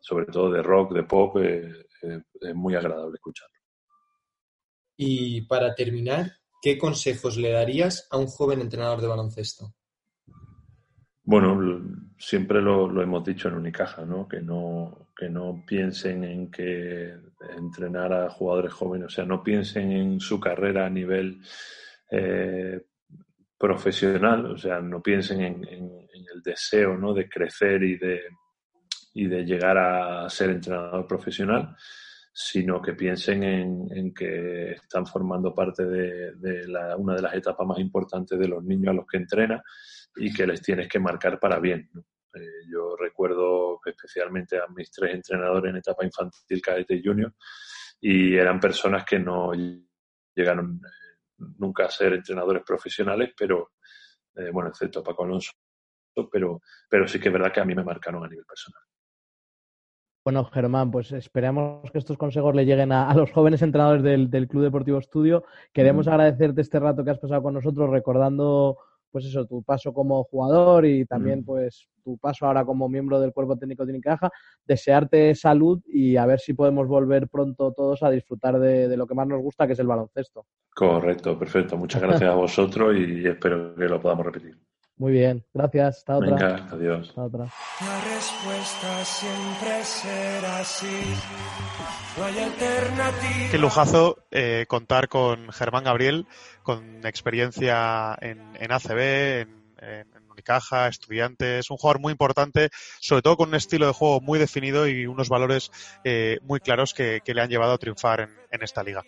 sobre 0.00 0.26
todo 0.26 0.50
de 0.50 0.62
rock, 0.62 0.94
de 0.94 1.02
pop, 1.02 1.36
eh, 1.38 1.86
eh, 2.02 2.20
es 2.40 2.54
muy 2.54 2.74
agradable 2.74 3.16
escucharlo. 3.16 3.52
Y 4.96 5.42
para 5.42 5.74
terminar, 5.74 6.32
¿qué 6.60 6.78
consejos 6.78 7.36
le 7.36 7.50
darías 7.50 8.06
a 8.10 8.18
un 8.18 8.26
joven 8.26 8.60
entrenador 8.60 9.00
de 9.00 9.08
baloncesto? 9.08 9.74
Bueno, 11.24 11.80
siempre 12.18 12.60
lo, 12.60 13.00
hemos 13.00 13.24
dicho 13.24 13.48
en 13.48 13.54
Unicaja, 13.54 14.04
¿no? 14.04 14.26
Que 14.26 14.40
no, 14.40 15.08
que 15.16 15.28
no 15.28 15.64
piensen 15.66 16.24
en 16.24 16.50
que 16.50 17.14
entrenar 17.56 18.12
a 18.12 18.30
jugadores 18.30 18.72
jóvenes, 18.72 19.06
o 19.06 19.10
sea, 19.10 19.24
no 19.24 19.42
piensen 19.42 19.92
en 19.92 20.20
su 20.20 20.40
carrera 20.40 20.86
a 20.86 20.90
nivel 20.90 21.40
eh, 22.14 22.78
profesional, 23.56 24.52
o 24.52 24.58
sea, 24.58 24.80
no 24.80 25.02
piensen 25.02 25.40
en, 25.40 25.64
el 25.64 26.42
deseo, 26.42 26.96
¿no? 26.96 27.14
De 27.14 27.28
crecer 27.28 27.82
y 27.82 27.96
de, 27.96 28.22
y 29.14 29.26
de 29.26 29.44
llegar 29.44 29.78
a 29.78 30.28
ser 30.28 30.50
entrenador 30.50 31.06
profesional, 31.06 31.74
sino 32.34 32.82
que 32.82 32.92
piensen 32.92 33.42
en, 33.44 34.12
que 34.12 34.72
están 34.72 35.06
formando 35.06 35.54
parte 35.54 35.86
de, 35.86 36.32
una 36.98 37.14
de 37.14 37.22
las 37.22 37.34
etapas 37.34 37.66
más 37.66 37.78
importantes 37.78 38.38
de 38.38 38.48
los 38.48 38.62
niños 38.62 38.90
a 38.90 38.96
los 38.96 39.06
que 39.06 39.18
entrena 39.18 39.62
y 40.16 40.32
que 40.32 40.46
les 40.46 40.60
tienes 40.60 40.88
que 40.88 40.98
marcar 40.98 41.38
para 41.38 41.58
bien. 41.58 41.88
Eh, 42.34 42.66
yo 42.70 42.96
recuerdo 42.96 43.80
especialmente 43.86 44.58
a 44.58 44.66
mis 44.74 44.90
tres 44.90 45.14
entrenadores 45.14 45.70
en 45.70 45.76
etapa 45.76 46.04
infantil, 46.04 46.60
cadete 46.60 46.94
y 46.94 47.02
junior, 47.02 47.32
y 48.00 48.34
eran 48.34 48.60
personas 48.60 49.04
que 49.04 49.18
no 49.18 49.52
llegaron 50.34 50.80
eh, 50.84 51.11
nunca 51.58 51.88
ser 51.90 52.14
entrenadores 52.14 52.62
profesionales, 52.64 53.32
pero, 53.36 53.72
eh, 54.34 54.50
bueno, 54.52 54.70
excepto 54.70 55.02
Paco 55.02 55.24
Alonso, 55.24 55.52
pero, 56.30 56.60
pero 56.88 57.06
sí 57.08 57.18
que 57.18 57.28
es 57.28 57.32
verdad 57.32 57.52
que 57.52 57.60
a 57.60 57.64
mí 57.64 57.74
me 57.74 57.84
marcaron 57.84 58.24
a 58.24 58.28
nivel 58.28 58.44
personal. 58.44 58.82
Bueno, 60.24 60.44
Germán, 60.44 60.90
pues 60.92 61.10
esperemos 61.10 61.90
que 61.90 61.98
estos 61.98 62.16
consejos 62.16 62.54
le 62.54 62.64
lleguen 62.64 62.92
a, 62.92 63.12
los 63.14 63.32
jóvenes 63.32 63.60
entrenadores 63.62 64.04
del, 64.04 64.30
del, 64.30 64.46
Club 64.46 64.62
Deportivo 64.62 64.98
Estudio. 64.98 65.44
Queremos 65.72 66.06
agradecerte 66.06 66.60
este 66.60 66.78
rato 66.78 67.02
que 67.02 67.10
has 67.10 67.18
pasado 67.18 67.42
con 67.42 67.54
nosotros 67.54 67.90
recordando 67.90 68.78
pues 69.12 69.26
eso, 69.26 69.44
tu 69.44 69.62
paso 69.62 69.92
como 69.92 70.24
jugador 70.24 70.86
y 70.86 71.04
también 71.04 71.40
mm. 71.40 71.44
pues 71.44 71.88
tu 72.02 72.18
paso 72.18 72.46
ahora 72.46 72.64
como 72.64 72.88
miembro 72.88 73.20
del 73.20 73.32
cuerpo 73.32 73.56
técnico 73.56 73.84
de 73.84 73.92
Unicaja, 73.92 74.30
desearte 74.66 75.34
salud 75.34 75.80
y 75.86 76.16
a 76.16 76.26
ver 76.26 76.40
si 76.40 76.54
podemos 76.54 76.88
volver 76.88 77.28
pronto 77.28 77.72
todos 77.72 78.02
a 78.02 78.10
disfrutar 78.10 78.58
de, 78.58 78.96
lo 78.96 79.06
que 79.06 79.14
más 79.14 79.28
nos 79.28 79.40
gusta, 79.40 79.66
que 79.66 79.74
es 79.74 79.78
el 79.78 79.86
baloncesto. 79.86 80.46
Correcto, 80.74 81.38
perfecto. 81.38 81.76
Muchas 81.76 82.02
gracias 82.02 82.30
a 82.30 82.34
vosotros 82.34 82.96
y 82.96 83.26
espero 83.26 83.74
que 83.74 83.84
lo 83.84 84.00
podamos 84.00 84.26
repetir. 84.26 84.56
Muy 85.02 85.10
bien, 85.10 85.44
gracias. 85.52 85.98
Hasta 85.98 86.16
otra. 86.16 86.30
Venga, 86.30 86.68
adiós. 86.70 87.08
Hasta 87.08 87.24
otra. 87.24 87.46
La 87.80 88.00
respuesta 88.14 89.04
siempre 89.04 89.82
será 89.82 90.62
sí. 90.62 91.14
No 92.16 92.24
hay 92.24 92.38
alternativa. 92.38 93.50
Qué 93.50 93.58
lujazo 93.58 94.18
eh, 94.30 94.64
contar 94.68 95.08
con 95.08 95.50
Germán 95.50 95.82
Gabriel, 95.82 96.28
con 96.62 97.04
experiencia 97.04 98.16
en, 98.20 98.54
en 98.60 98.70
ACB, 98.70 99.00
en, 99.00 99.48
en 99.80 100.30
Unicaja, 100.30 100.86
estudiantes, 100.86 101.68
un 101.72 101.78
jugador 101.78 102.00
muy 102.00 102.12
importante, 102.12 102.68
sobre 103.00 103.22
todo 103.22 103.36
con 103.36 103.48
un 103.48 103.56
estilo 103.56 103.88
de 103.88 103.92
juego 103.94 104.20
muy 104.20 104.38
definido 104.38 104.86
y 104.86 105.06
unos 105.06 105.28
valores 105.28 105.72
eh, 106.04 106.38
muy 106.42 106.60
claros 106.60 106.94
que, 106.94 107.22
que, 107.24 107.34
le 107.34 107.42
han 107.42 107.50
llevado 107.50 107.72
a 107.72 107.78
triunfar 107.78 108.20
en, 108.20 108.30
en 108.52 108.62
esta 108.62 108.84
liga. 108.84 109.02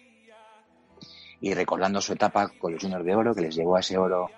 Y 1.40 1.54
recordando 1.54 2.00
su 2.00 2.14
etapa 2.14 2.50
con 2.59 2.72
los 2.72 2.83
Juniors 2.83 3.04
de 3.04 3.14
Oro, 3.14 3.33
que 3.33 3.42
les 3.42 3.54
llevó 3.54 3.76
a 3.76 3.80
ese 3.80 3.96
oro 3.96 4.28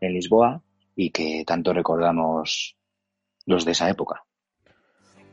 en 0.00 0.12
Lisboa 0.12 0.62
y 0.98 1.10
que 1.10 1.44
tanto 1.46 1.72
recordamos 1.72 2.76
los 3.46 3.64
de 3.64 3.70
esa 3.70 3.88
época. 3.88 4.24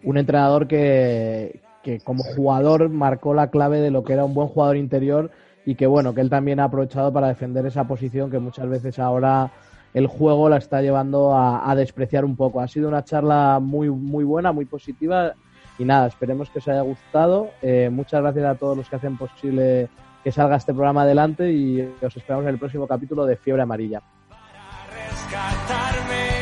Un 0.03 0.19
entrenador 0.19 0.67
que, 0.67 1.63
que 1.81 1.99
como 2.01 2.23
jugador 2.23 2.89
marcó 2.89 3.33
la 3.33 3.49
clave 3.49 3.79
de 3.79 3.89
lo 3.89 4.03
que 4.03 4.13
era 4.13 4.25
un 4.25 4.35
buen 4.35 4.47
jugador 4.47 4.77
interior 4.77 5.31
y 5.65 5.73
que 5.73 5.87
bueno, 5.87 6.13
que 6.13 6.21
él 6.21 6.29
también 6.29 6.59
ha 6.59 6.65
aprovechado 6.65 7.11
para 7.11 7.29
defender 7.29 7.65
esa 7.65 7.87
posición 7.87 8.29
que 8.29 8.37
muchas 8.37 8.69
veces 8.69 8.99
ahora 8.99 9.51
el 9.95 10.05
juego 10.05 10.49
la 10.49 10.57
está 10.57 10.83
llevando 10.83 11.35
a, 11.35 11.73
despreciar 11.73 12.25
un 12.25 12.35
poco. 12.35 12.61
Ha 12.61 12.67
sido 12.67 12.87
una 12.87 13.03
charla 13.03 13.59
muy, 13.59 13.89
muy 13.89 14.23
buena, 14.23 14.51
muy 14.51 14.65
positiva 14.65 15.33
y 15.79 15.83
nada, 15.83 16.05
esperemos 16.05 16.51
que 16.51 16.59
os 16.59 16.67
haya 16.67 16.81
gustado. 16.81 17.49
Eh, 17.63 17.89
muchas 17.91 18.21
gracias 18.21 18.45
a 18.45 18.55
todos 18.55 18.77
los 18.77 18.87
que 18.87 18.97
hacen 18.97 19.17
posible 19.17 19.89
que 20.23 20.31
salga 20.31 20.57
este 20.57 20.75
programa 20.75 21.01
adelante 21.01 21.51
y 21.51 21.81
os 21.81 22.15
esperamos 22.15 22.43
en 22.43 22.49
el 22.49 22.59
próximo 22.59 22.85
capítulo 22.85 23.25
de 23.25 23.35
Fiebre 23.35 23.63
Amarilla 23.63 24.03
rescatarme. 25.25 26.34